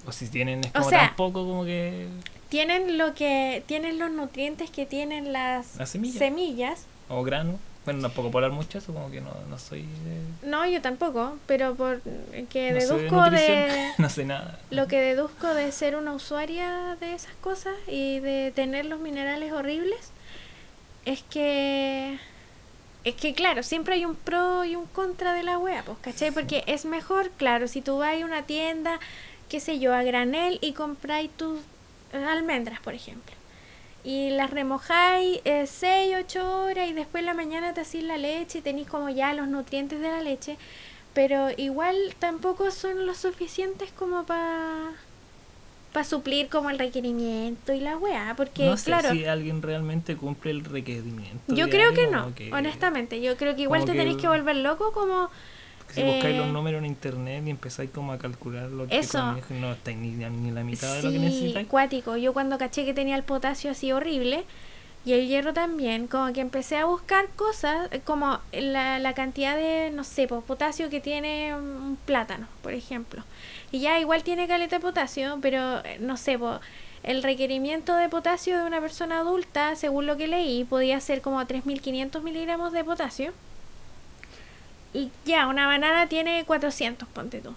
[0.08, 2.08] o si tienen es O como sea, tan poco como que
[2.50, 6.18] Tienen lo que tienen los nutrientes que tienen las, Las semillas.
[6.20, 6.86] semillas.
[7.10, 7.60] o grano.
[7.86, 11.38] Bueno, tampoco puedo hablar mucho eso, como que no, no soy de, No, yo tampoco,
[11.46, 12.02] pero por
[12.50, 14.60] que no sé de deduzco de, no sé nada.
[14.72, 19.52] lo que deduzco de ser una usuaria de esas cosas y de tener los minerales
[19.54, 20.12] horribles
[21.06, 22.18] es que
[23.04, 26.32] es que claro, siempre hay un pro y un contra de la wea, pues, ¿cachai?
[26.32, 29.00] Porque es mejor, claro, si tú vas a una tienda,
[29.50, 31.60] qué sé yo, a granel y compráis tus
[32.14, 33.34] almendras, por ejemplo.
[34.04, 38.60] Y las remojáis 6, 8 horas y después en la mañana te hacís la leche
[38.60, 40.58] y tenéis como ya los nutrientes de la leche.
[41.14, 44.92] Pero igual tampoco son lo suficientes como para
[45.92, 48.34] para suplir como el requerimiento y la weá.
[48.36, 51.56] Porque no sé claro, si alguien realmente cumple el requerimiento.
[51.56, 53.22] yo creo que no, que- honestamente.
[53.22, 55.30] Yo creo que igual te que tenéis que volver loco como...
[55.94, 59.20] Si buscáis los Eh, números en internet y empezáis como a calcular lo que Eso.
[59.50, 61.68] no estáis ni, ni la mitad de lo que necesitáis.
[61.68, 62.18] cuático.
[62.18, 64.44] Yo cuando caché que tenía el potasio así horrible
[65.06, 69.56] y el hierro también, como que empecé a buscar cosas eh, como la, la cantidad
[69.56, 73.24] de, no sé, pues, potasio que tiene un plátano, por ejemplo.
[73.72, 76.60] Y ya igual tiene caleta de potasio, pero eh, no sé, pues,
[77.04, 81.40] el requerimiento de potasio de una persona adulta, según lo que leí, podía ser como
[81.40, 83.32] 3.500 miligramos de potasio.
[84.96, 87.54] Y ya, una banana tiene 400, ponte tú.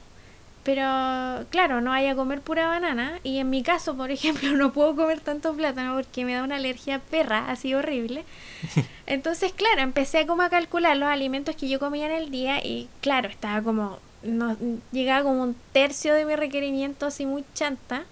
[0.65, 3.21] Pero claro, no vaya a comer pura banana.
[3.23, 6.57] Y en mi caso, por ejemplo, no puedo comer tanto plátano porque me da una
[6.57, 8.25] alergia perra, así horrible.
[9.07, 12.89] Entonces, claro, empecé como a calcular los alimentos que yo comía en el día y
[13.01, 14.57] claro, estaba como, no,
[14.91, 18.03] llegaba como un tercio de mi requerimiento así muy chanta.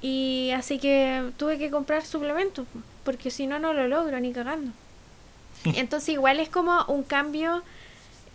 [0.00, 2.68] Y así que tuve que comprar suplementos,
[3.04, 4.70] porque si no, no lo logro ni cagando.
[5.64, 7.64] Entonces igual es como un cambio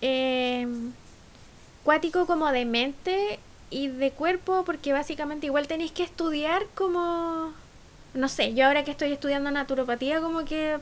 [0.02, 0.68] eh,
[1.84, 3.40] cuático como de mente
[3.70, 7.54] y de cuerpo, porque básicamente igual tenéis que estudiar como,
[8.14, 10.78] no sé, yo ahora que estoy estudiando naturopatía como que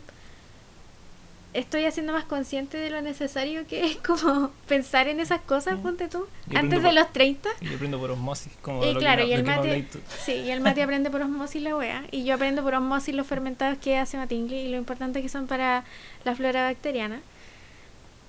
[1.53, 5.82] estoy haciendo más consciente de lo necesario que es como pensar en esas cosas, Mm.
[5.84, 7.49] ponte tú, Yo antes de por- los 30.
[7.61, 9.86] Y yo aprendo por osmosis, como Y claro, que, y el mate,
[10.26, 13.26] sí, y el mate aprende por osmosis la wea, y yo aprendo por osmosis los
[13.26, 15.86] fermentados que hace Matingly y lo importante que son para
[16.26, 17.22] la flora bacteriana.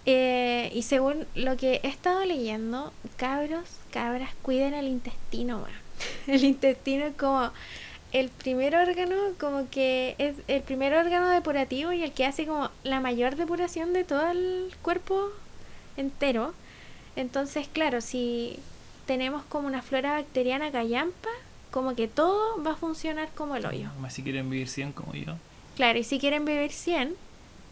[0.06, 5.86] Eh, y según lo que he estado leyendo, cabros, cabras, cuiden el intestino, weón.
[6.26, 7.50] El intestino es como
[8.12, 12.70] el primer órgano, como que es el primer órgano depurativo y el que hace como
[12.84, 15.30] la mayor depuración de todo el cuerpo
[15.96, 16.54] entero.
[17.16, 18.58] Entonces, claro, si
[19.06, 21.30] tenemos como una flora bacteriana callampa,
[21.70, 23.90] como que todo va a funcionar como el hoyo.
[24.00, 25.34] Más si quieren vivir 100 como yo.
[25.76, 27.14] Claro, y si quieren vivir 100,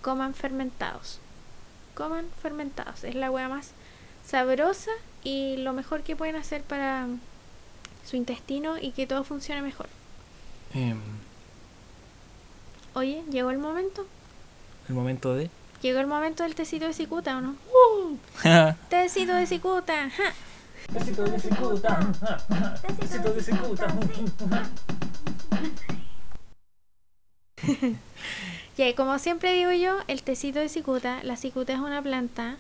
[0.02, 1.20] coman fermentados.
[1.94, 3.04] Coman fermentados.
[3.04, 3.70] Es la hueá más
[4.26, 4.90] sabrosa
[5.22, 7.06] y lo mejor que pueden hacer para
[8.06, 9.88] su intestino y que todo funcione mejor.
[10.74, 11.00] Em,
[12.94, 14.06] Oye, llegó el momento.
[14.88, 15.50] el momento de.
[15.82, 17.56] Llegó el momento del tecito de cicuta, ¿o no?
[18.88, 20.10] Tecito de cicuta.
[20.10, 20.32] ja.
[20.92, 22.12] Besito de cicuta.
[22.98, 23.86] Besito de cicuta.
[28.76, 32.56] Y como siempre digo yo, el tecito de cicuta, la cicuta es una planta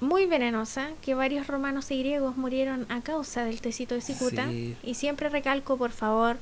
[0.00, 4.48] muy venenosa que varios romanos y griegos murieron a causa del tecito de cicuta.
[4.48, 4.76] Sí.
[4.82, 6.36] Y siempre recalco, por favor,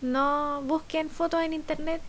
[0.00, 2.02] no busquen fotos en internet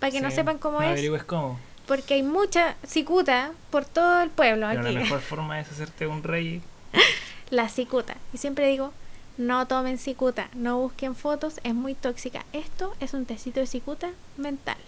[0.00, 1.60] para que no sepan cómo no es, cómo.
[1.86, 4.98] porque hay mucha cicuta por todo el pueblo Pero la aquí.
[4.98, 6.62] mejor forma es hacerte un rey.
[7.50, 8.16] la cicuta.
[8.32, 8.92] Y siempre digo,
[9.36, 12.44] no tomen cicuta, no busquen fotos, es muy tóxica.
[12.52, 14.78] Esto es un tecito de cicuta mental.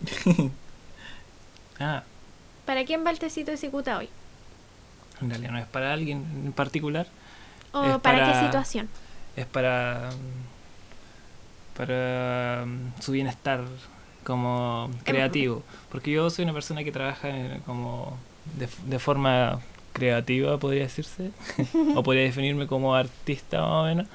[1.78, 2.02] Ah,
[2.64, 4.08] ¿Para quién va el tecito de cicuta hoy?
[5.20, 7.06] en realidad no es para alguien en particular.
[7.72, 8.88] ¿O para, para- qué situación?
[9.36, 10.10] Es para.
[11.76, 13.62] Para mm, su bienestar
[14.24, 15.62] como creativo.
[15.90, 18.16] Porque yo soy una persona que trabaja en- como
[18.58, 19.60] de, de forma
[19.92, 21.30] creativa, podría decirse.
[21.94, 24.06] o podría definirme como artista más o menos.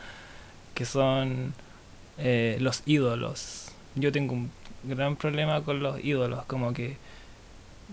[0.74, 1.54] Que son
[2.18, 3.68] eh, los ídolos.
[3.96, 4.52] Yo tengo un
[4.84, 6.44] gran problema con los ídolos.
[6.46, 6.98] Como que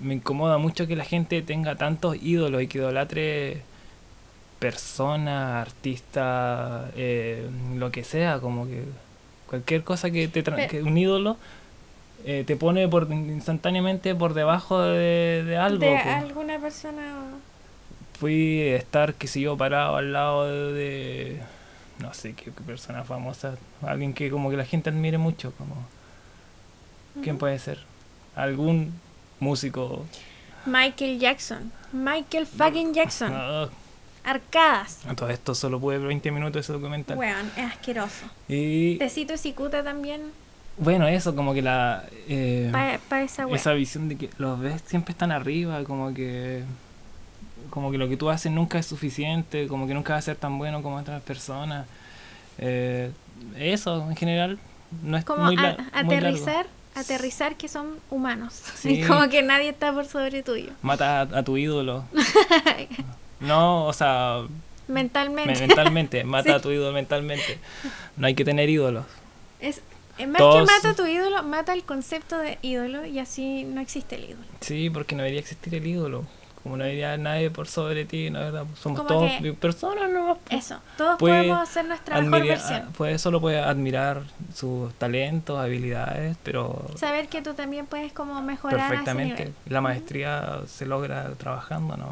[0.00, 3.62] me incomoda mucho que la gente tenga tantos ídolos y que idolatre
[4.58, 8.82] persona, artista, eh, lo que sea, como que
[9.48, 11.36] cualquier cosa que te tra- que un ídolo
[12.24, 15.78] eh, te pone por instantáneamente por debajo de, de algo.
[15.86, 17.02] de alguna persona.
[18.18, 21.40] Fui a estar, qué sé yo, parado al lado de, de-
[22.00, 25.76] no sé qué, qué persona famosa, alguien que como que la gente admire mucho, como
[27.22, 27.78] ¿quién puede ser?
[28.36, 28.92] Algún
[29.40, 30.04] músico.
[30.66, 31.72] Michael Jackson.
[31.92, 33.32] Michael fucking Jackson.
[33.34, 33.68] Ah,
[34.24, 34.98] Arcadas.
[35.16, 37.16] todo esto solo pude ver 20 minutos ese documental.
[37.16, 38.26] Weón, es asqueroso.
[38.46, 40.20] Y Tecito de cicuta también.
[40.76, 42.04] Bueno, eso, como que la.
[42.28, 42.68] eh,
[43.08, 43.56] Para esa weá.
[43.56, 46.62] esa visión de que los ves siempre están arriba, como que.
[47.70, 50.36] Como que lo que tú haces nunca es suficiente, como que nunca va a ser
[50.36, 51.86] tan bueno como otras personas.
[52.58, 53.10] Eh,
[53.56, 54.58] eso, en general,
[55.02, 56.66] no es Como muy, a- aterrizar,
[57.00, 58.62] aterrizar que son humanos.
[58.76, 59.02] Sí.
[59.06, 60.70] Como que nadie está por sobre tuyo.
[60.82, 62.04] Mata a, a tu ídolo.
[63.40, 64.42] no, o sea,
[64.88, 65.52] Mentalmente.
[65.60, 66.56] me- mentalmente, mata Sí.
[66.56, 67.58] a tu ídolo mentalmente.
[68.16, 69.04] No hay que tener ídolos.
[69.60, 69.80] Es,
[70.18, 73.64] es más Todos- que mata a tu ídolo, mata el concepto de ídolo y así
[73.64, 74.44] no existe el ídolo.
[74.60, 76.24] Sí, porque no debería existir el ídolo.
[76.62, 78.64] Como no haber nadie por sobre ti, la verdad.
[78.80, 79.30] Somos Como todos
[79.60, 80.38] personas, ¿no?
[80.50, 82.92] Eso, todos Puede podemos hacer nuestra mejor Admira- versión.
[82.96, 84.22] Pues solo puede admirar
[84.54, 89.36] sus talentos, habilidades, pero Saber que tú también puedes como mejorar a ese perfectamente.
[89.44, 89.54] nivel.
[89.68, 92.08] La maestría se logra trabajando, ¿no?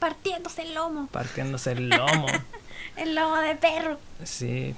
[0.00, 2.26] Partiéndose el lomo, Partiéndose el lomo.
[2.96, 3.98] el lomo de perro.
[4.24, 4.74] sí.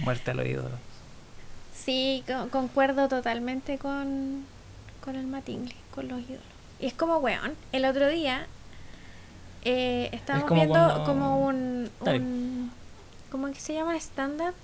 [0.00, 0.68] Muerte al oído.
[1.74, 4.44] Sí, co- concuerdo totalmente con,
[5.02, 6.42] con el Matingle, con los ídolos.
[6.80, 8.46] Y es como, weón, el otro día
[9.64, 12.70] eh, estábamos viendo cuando- como un, un...
[13.30, 13.96] ¿Cómo que se llama?
[13.96, 14.54] Stand-up.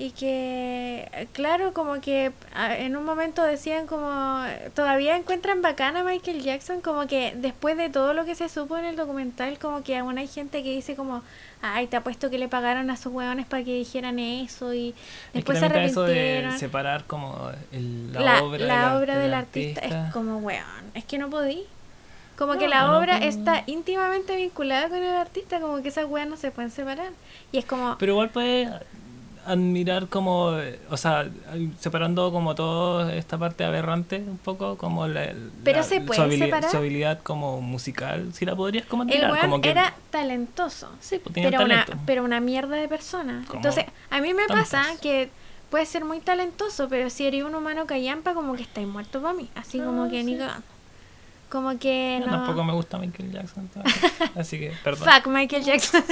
[0.00, 2.30] Y que, claro, como que
[2.78, 4.40] en un momento decían como,
[4.72, 8.78] todavía encuentran bacana a Michael Jackson, como que después de todo lo que se supo
[8.78, 11.22] en el documental, como que aún hay gente que dice como,
[11.62, 14.94] ay, te apuesto que le pagaron a sus hueones para que dijeran eso y Es
[14.94, 15.02] que
[15.34, 16.58] después se está eso de arrepintieron.
[16.60, 20.62] separar como el- la, La, obra, la del, obra del del artista, es como, weón,
[20.94, 21.64] es que no podí.
[22.36, 23.24] Como que la no, obra no.
[23.26, 27.10] está íntimamente vinculada con el artista, como que esas weas no se pueden separar.
[27.50, 28.70] Y es como, Pero igual puede
[29.50, 30.52] admirar como,
[30.90, 31.28] o sea,
[31.78, 35.32] separando como toda esta parte aberrante un poco, como la,
[35.64, 36.70] Pero la- se su, puede habilidad, separar.
[36.70, 40.90] su habilidad como musical, si la podrías como el admirar, weón como que era talentoso.
[41.00, 42.02] sí, pues, tenía pero una, talento.
[42.06, 43.44] pero una mierda de persona.
[43.46, 45.30] Como Entonces, a mí me pasa que
[45.70, 49.34] puede ser muy talentoso, pero si eres un humano callampa, como que estáis muerto para
[49.34, 49.48] mí.
[49.54, 50.38] Así como Ah, que ni sí.
[50.38, 50.64] cagando.
[51.48, 52.30] Como que no.
[52.30, 53.70] Tampoco me gusta Michael Jackson.
[54.36, 55.08] Así que, perdón.
[55.08, 56.04] Fuck Michael Jackson.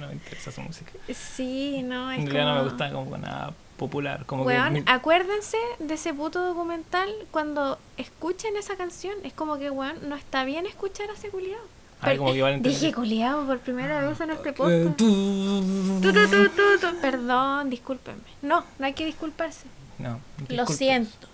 [0.00, 0.92] no me interesa su música.
[1.14, 4.24] Sí, no, es En realidad no me gusta como nada popular.
[4.24, 9.14] Como que mi- acuérdense de ese puto documental cuando escuchen esa canción.
[9.24, 11.60] Es como que, weón, no está bien escuchar a ese culiao.
[12.00, 12.58] Ay, como que.
[12.60, 14.96] Dije culiao por primera vez en este podcast.
[14.96, 16.00] tú-.
[17.00, 18.22] Perdón, discúlpenme.
[18.42, 19.66] No, no hay que disculparse.
[19.98, 21.28] No, Lo siento.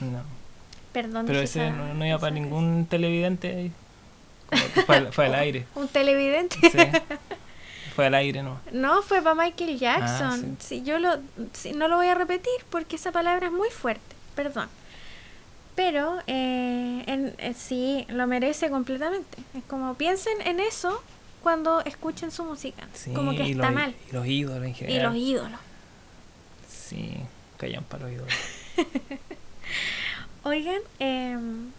[0.00, 0.41] No.
[0.92, 1.26] Perdón.
[1.26, 3.72] Pero ese no, no iba para ningún televidente ahí.
[4.86, 5.66] Fue, al, fue al aire.
[5.74, 6.56] Un televidente.
[6.60, 6.78] Sí.
[7.96, 8.58] Fue al aire, ¿no?
[8.72, 10.56] No, fue para Michael Jackson.
[10.56, 10.78] Ah, sí.
[10.80, 11.16] Sí, yo lo,
[11.52, 14.14] sí, no lo voy a repetir porque esa palabra es muy fuerte.
[14.34, 14.68] Perdón.
[15.74, 19.38] Pero eh, en, eh, sí, lo merece completamente.
[19.56, 21.02] Es como piensen en eso
[21.42, 22.86] cuando escuchen su música.
[22.92, 23.94] Sí, como que y está los, mal.
[24.10, 25.02] Y los ídolos en Y general.
[25.04, 25.60] los ídolos.
[26.68, 27.14] Sí,
[27.56, 28.34] callan para los ídolos.
[30.44, 31.70] Oigan, em,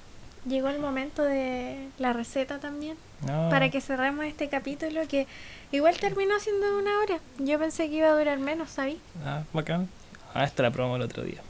[0.48, 2.98] llegó el momento de la receta también.
[3.28, 3.50] No.
[3.50, 5.28] Para que cerremos este capítulo que
[5.72, 7.20] igual terminó siendo una hora.
[7.40, 9.00] Yo pensé que iba a durar menos, ¿sabí?
[9.26, 9.90] Ah, bacán.
[10.34, 11.42] Ah, esta la probamos el otro día.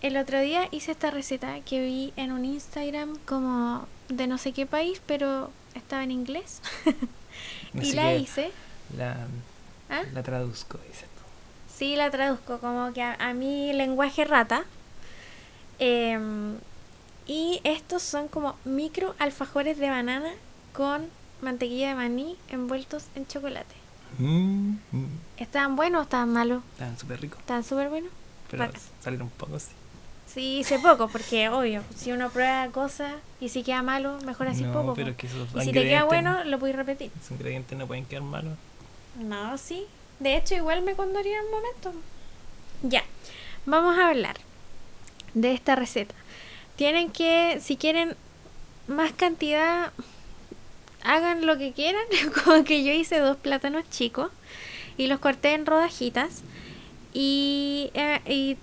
[0.00, 4.52] El otro día hice esta receta que vi en un Instagram como de no sé
[4.52, 6.60] qué país, pero estaba en inglés.
[7.74, 8.52] y Así la hice.
[8.96, 9.16] La,
[9.88, 10.02] ¿Ah?
[10.12, 11.06] la traduzco, dice.
[11.76, 14.64] Sí, la traduzco como que a, a mi lenguaje rata.
[15.78, 16.56] Em,
[17.26, 20.30] y estos son como micro alfajores de banana
[20.72, 21.08] con
[21.40, 23.74] mantequilla de maní envueltos en chocolate.
[24.18, 25.06] Mm, mm.
[25.38, 26.62] ¿Estaban buenos o estaban malos?
[26.74, 27.40] Estaban súper ricos.
[27.40, 28.10] ¿Estaban súper buenos?
[28.50, 28.68] Pero
[29.00, 29.72] salieron un poco así.
[30.26, 34.62] Sí, hice poco, porque obvio, si uno prueba cosas y si queda malo, mejor así
[34.62, 34.94] no, poco.
[34.94, 35.10] pero po.
[35.12, 37.10] es que esos Y si te queda bueno, lo puedes repetir.
[37.20, 38.56] Esos ingredientes no pueden quedar malos.
[39.18, 39.86] No, sí.
[40.20, 41.92] De hecho, igual me condoría un momento.
[42.82, 43.04] Ya,
[43.66, 44.36] vamos a hablar
[45.34, 46.14] de esta receta.
[46.76, 48.16] Tienen que, si quieren
[48.86, 49.92] más cantidad,
[51.02, 52.04] hagan lo que quieran.
[52.44, 54.30] Como que yo hice dos plátanos chicos
[54.96, 56.42] y los corté en rodajitas.
[57.12, 58.56] Y, eh, y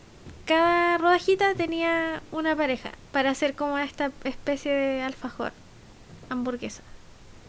[0.46, 5.54] cada rodajita tenía una pareja para hacer como esta especie de alfajor,
[6.30, 6.84] hamburguesa,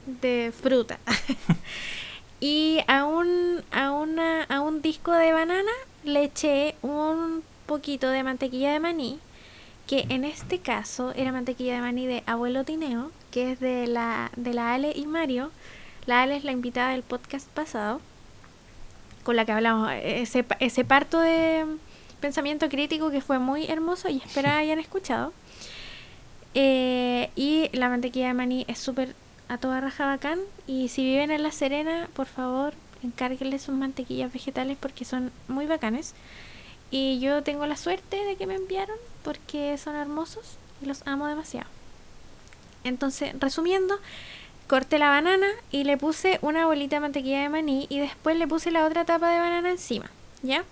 [0.07, 0.99] de fruta.
[2.43, 5.71] y a un, a, una, a un disco de banana
[6.03, 9.21] le eché un poquito de mantequilla de maní,
[9.87, 14.33] que en este caso era mantequilla de maní de Abuelo Tineo, que es de la,
[14.35, 15.53] de la Ale y Mario.
[16.07, 18.01] La Ale es la invitada del podcast pasado,
[19.23, 21.65] con la que hablamos, ese, ese parto de
[22.21, 25.33] pensamiento crítico que fue muy hermoso y espero hayan escuchado.
[26.55, 29.15] Eh, y la mantequilla de maní es súper
[29.53, 30.41] a toda raja bacán.
[30.67, 32.73] Y si viven en La Serena, por favor,
[33.03, 36.15] encárguenles sus mantequillas vegetales porque son muy bacanes.
[36.91, 41.27] Y yo tengo la suerte de que me enviaron porque son hermosos y los amo
[41.27, 41.69] demasiado.
[42.83, 43.99] Entonces, resumiendo,
[44.67, 48.49] corté la banana y le puse una bolita de mantequilla de maní y después le
[48.49, 50.11] puse la otra tapa de banana encima,
[50.43, 50.65] ¿ya?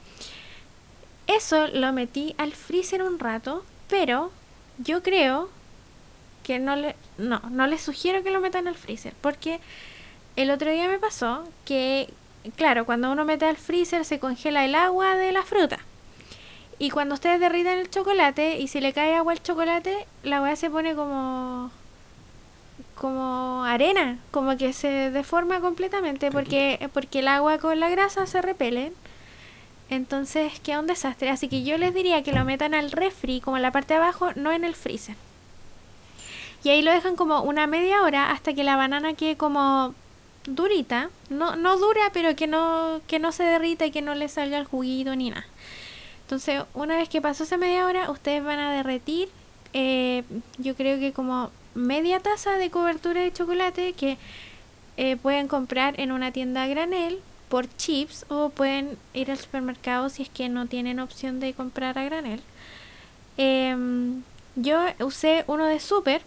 [1.26, 4.33] Eso lo metí al freezer un rato, pero
[4.78, 5.51] yo creo
[6.43, 9.61] que no le no, no les sugiero que lo metan al freezer, porque
[10.37, 12.12] el otro día me pasó que
[12.57, 15.79] claro, cuando uno mete al freezer se congela el agua de la fruta.
[16.79, 20.57] Y cuando ustedes derriten el chocolate y si le cae agua al chocolate, la weá
[20.57, 21.71] se pone como
[22.95, 28.41] como arena, como que se deforma completamente porque porque el agua con la grasa se
[28.43, 28.95] repelen.
[29.91, 33.57] Entonces queda un desastre, así que yo les diría que lo metan al refri como
[33.57, 35.16] en la parte de abajo, no en el freezer.
[36.63, 39.95] Y ahí lo dejan como una media hora hasta que la banana quede como
[40.45, 44.29] durita, no no dura, pero que no que no se derrita y que no le
[44.29, 45.47] salga el juguito ni nada.
[46.23, 49.29] Entonces, una vez que pasó esa media hora, ustedes van a derretir,
[49.73, 50.23] eh,
[50.59, 54.19] yo creo que como media taza de cobertura de chocolate que
[54.97, 60.09] eh, pueden comprar en una tienda a granel por chips o pueden ir al supermercado
[60.09, 62.41] si es que no tienen opción de comprar a granel.
[63.37, 64.23] Em,
[64.57, 66.23] yo usé uno de super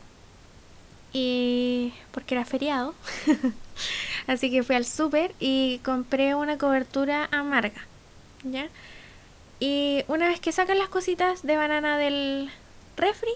[1.14, 2.96] y porque era feriado,
[4.28, 7.86] así que fui al super y compré una cobertura amarga,
[8.44, 8.68] ¿ya?
[9.60, 12.50] Y una vez que sacan las cositas de banana del
[12.98, 13.32] refri,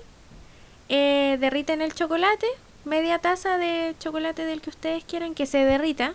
[0.89, 2.47] eh, derriten el chocolate,
[2.83, 6.13] media taza de chocolate del que ustedes quieran que se derrita.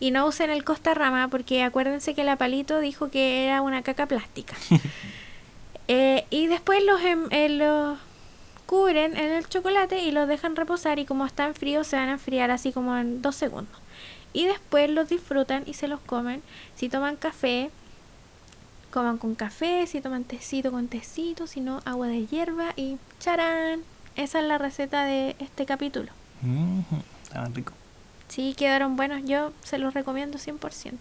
[0.00, 3.82] Y no usen el Costa Rama porque acuérdense que la palito dijo que era una
[3.82, 4.56] caca plástica.
[5.90, 7.98] Eh, y después los, em- eh, los
[8.68, 12.12] cubren en el chocolate y los dejan reposar y como están fríos se van a
[12.12, 13.74] enfriar así como en dos segundos.
[14.34, 16.42] Y después los disfrutan y se los comen.
[16.76, 17.70] Si toman café
[18.90, 23.80] coman con café, si toman tecito con tecito, si no agua de hierba y charán.
[24.16, 26.10] Esa es la receta de este capítulo.
[26.42, 27.74] Ujú, Estaban ricos.
[28.28, 29.22] Sí, quedaron buenos.
[29.24, 30.92] Yo se los recomiendo 100%.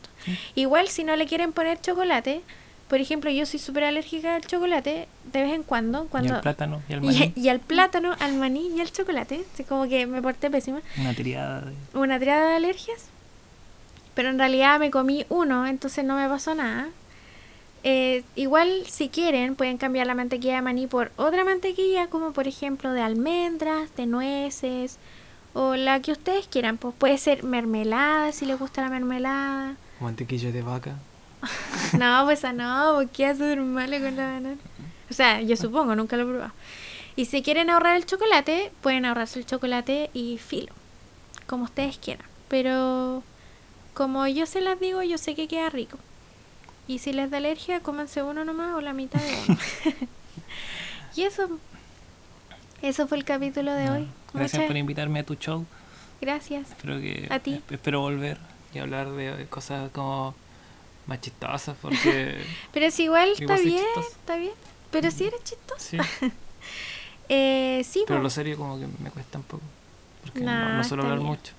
[0.56, 2.42] Igual si no le quieren poner chocolate,
[2.88, 6.06] por ejemplo, yo soy súper alérgica al chocolate de vez en cuando.
[6.06, 7.34] Y cuando el plátano y el y, maní.
[7.36, 9.44] y al plátano, al maní y al chocolate.
[9.54, 10.82] Así como que me porté pésima.
[10.98, 11.74] Una triada de...
[11.94, 13.08] Una triada de alergias.
[14.14, 16.88] Pero en realidad me comí uno, entonces no me pasó nada.
[17.84, 22.48] Eh, igual, si quieren, pueden cambiar la mantequilla de maní por otra mantequilla, como por
[22.48, 24.98] ejemplo de almendras, de nueces,
[25.54, 26.78] o la que ustedes quieran.
[26.78, 29.76] Pues puede ser mermelada, si les gusta la mermelada.
[30.00, 30.96] Mantequilla de vaca.
[31.98, 34.56] No, pues esa no, porque hace malo con la banana.
[35.10, 36.52] O sea, yo supongo, nunca lo he probado.
[37.16, 40.74] Y si quieren ahorrar el chocolate, pueden ahorrarse el chocolate y filo,
[41.48, 42.26] como ustedes quieran.
[42.50, 43.24] Pero
[43.94, 45.98] como yo se las digo, yo sé que queda rico.
[46.88, 49.58] Y si les da alergia, cómanse uno nomás o la mitad de uno.
[51.16, 51.50] y eso,
[52.82, 54.08] eso fue el capítulo de hoy.
[54.34, 55.66] Gracias Muchas por invitarme a tu show.
[56.22, 56.70] gracias.
[56.72, 57.56] Espero que A ti.
[57.56, 58.38] esp- espero volver
[58.74, 60.36] y hablar de cosas como
[61.08, 62.40] más chistosas porque
[62.74, 64.10] Pero es igual, está Igual bien, chistoso.
[64.10, 64.54] está bien.
[64.92, 65.80] Pero si eres chistoso.
[65.80, 65.98] sí,
[67.30, 69.64] Eh, sí, pero lo serio como que me cuesta un poco
[70.24, 71.30] porque Nah, no, no suelo hablar bien.
[71.32, 71.54] mucho.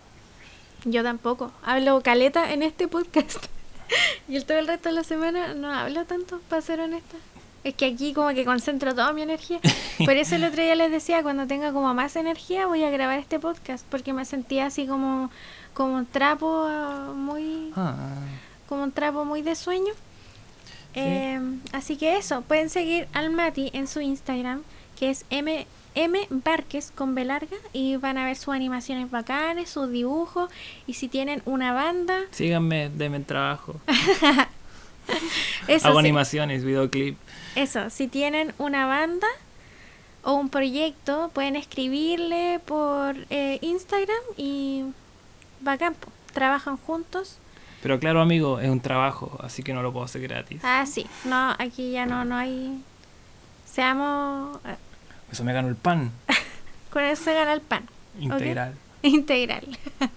[0.84, 1.52] Yo tampoco.
[1.62, 3.44] Hablo caleta en este podcast.
[4.28, 7.16] y el todo el resto de la semana no hablo tanto, para ser honesta.
[7.64, 9.60] Es que aquí como que concentro toda mi energía.
[9.98, 13.18] Por eso el otro día les decía, cuando tenga como más energía voy a grabar
[13.18, 13.84] este podcast.
[13.90, 15.30] Porque me sentía así como,
[15.74, 17.72] como un trapo ah, muy...
[17.76, 17.94] Ah,
[18.68, 19.92] Como un trapo muy de sueño.
[20.94, 21.40] Eh,
[21.72, 24.62] así que eso, pueden seguir al Mati en su Instagram,
[24.98, 29.70] que es M, M Barques con B larga, y van a ver sus animaciones bacanes,
[29.70, 30.50] sus dibujos,
[30.86, 33.76] y si tienen una banda, síganme, denme el trabajo.
[35.68, 37.16] eso, Hago sí, animaciones, videoclip.
[37.54, 39.28] eso, si tienen una banda
[40.22, 44.84] o un proyecto, pueden escribirle por eh, Instagram y
[45.60, 46.10] bacán, po.
[46.32, 47.38] trabajan juntos.
[47.82, 50.60] Pero claro, amigo, es un trabajo, así que no lo puedo hacer gratis.
[50.64, 52.82] Ah, sí, no, aquí ya no, no hay...
[53.70, 54.58] Seamos...
[54.64, 54.74] eh,
[55.30, 56.10] Eso me gano el pan
[56.90, 57.86] Con eso se gana el pan.
[58.18, 58.74] integral.
[59.02, 59.78] Integral.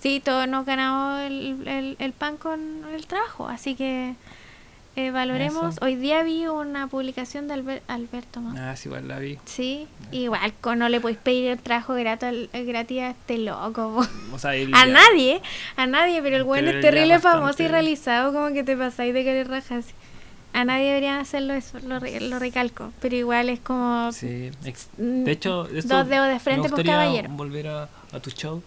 [0.00, 4.14] sí, todos nos ganamos el, el- el pan con el trabajo, así que
[4.96, 5.76] eh, valoremos.
[5.76, 5.84] Eso.
[5.84, 8.40] Hoy día vi una publicación de Alber- Alberto.
[8.56, 9.38] Ah, sí, igual la vi.
[9.44, 14.04] Sí, igual no le podéis pedir el trabajo grato, el gratis a este loco.
[14.32, 15.40] O sea, A ya- nadie,
[15.76, 19.22] a nadie, pero el bueno es terrible famoso y realizado, como que te pasáis de
[19.24, 19.86] querer rajas.
[20.52, 22.90] A nadie deberían hacerlo eso, lo, lo recalco.
[23.02, 24.50] Pero igual es como Sí,
[24.96, 27.28] mm, de hecho, dos dedos de frente por caballero.
[27.30, 28.62] volver a, a tu show.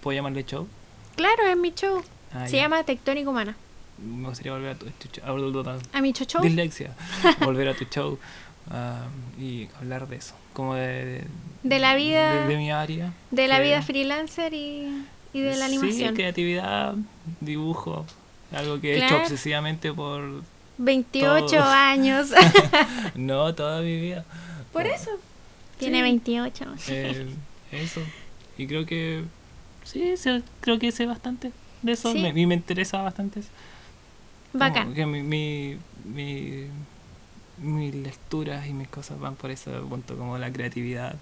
[0.00, 0.68] ¿Puedo llamarle show?
[1.16, 2.02] Claro, es mi show.
[2.32, 3.56] Ah, Se llama Tectónica Humana.
[4.04, 5.78] Me gustaría volver a tu, show.
[5.92, 6.42] A mi show.
[6.42, 6.94] Dislexia.
[7.40, 8.18] volver a tu show
[8.70, 9.04] ah,
[9.38, 10.34] y hablar de eso.
[10.52, 11.24] Como de,
[11.62, 13.12] De la vida- De, de mi área.
[13.30, 16.14] De la que- vida freelancer y, y de la Sí, animación.
[16.14, 16.94] creatividad,
[17.40, 18.04] dibujo.
[18.52, 19.22] Algo que he hecho Claro.
[19.22, 20.42] obsesivamente por.
[20.78, 21.62] 28 todo.
[21.64, 22.30] años.
[23.14, 24.24] No, toda mi vida.
[24.72, 25.10] Por eso.
[25.78, 26.02] Tiene Sí.
[26.02, 26.64] 28.
[26.88, 27.26] eh,
[27.72, 28.00] eso.
[28.58, 29.22] Y creo que.
[29.84, 30.14] Sí,
[30.60, 31.50] creo que sé bastante
[31.82, 32.12] de eso.
[32.12, 32.18] Sí.
[32.18, 33.40] Me, y me interesa bastante.
[33.40, 33.48] eso.
[34.52, 34.94] Bacán.
[34.94, 36.66] que mi, mi, mi-
[37.58, 41.14] mis lecturas y mis cosas van por ese punto, como la creatividad.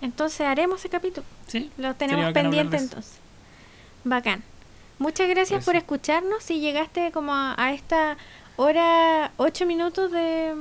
[0.00, 1.24] Entonces haremos ese capítulo.
[1.46, 3.14] Sí, Lo tenemos pendiente entonces.
[4.04, 4.42] Bacán.
[4.98, 6.42] Muchas gracias por escucharnos.
[6.42, 8.16] Si llegaste como a, a esta
[8.56, 10.54] hora, 8 minutos de,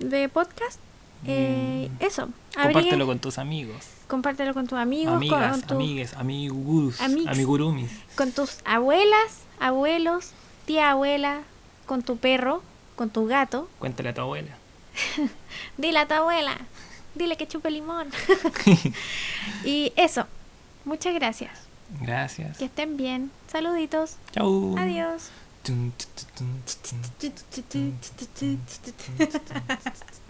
[0.00, 0.80] de podcast,
[1.26, 2.04] eh, Mm.
[2.04, 2.28] eso.
[2.60, 3.76] compártelo con tus amigos.
[4.08, 7.28] compártelo con tus amigos, amigas, con, tu- amigues, amigurus, Amix.
[7.28, 7.90] amigurumis.
[8.16, 10.32] con tus abuelas, abuelos,
[10.66, 11.42] tía abuela,
[11.86, 12.62] con tu perro,
[12.96, 13.68] con tu gato.
[13.78, 14.50] Cuéntale a tu abuela.
[15.76, 16.56] Dile a tu abuela,
[17.14, 18.08] dile que chupe limón.
[19.64, 20.26] y eso.
[20.84, 21.50] Muchas gracias.
[22.00, 22.58] Gracias.
[22.58, 23.30] Que estén bien.
[23.48, 24.16] Saluditos.
[24.32, 24.76] Chau.
[24.78, 25.30] Adiós.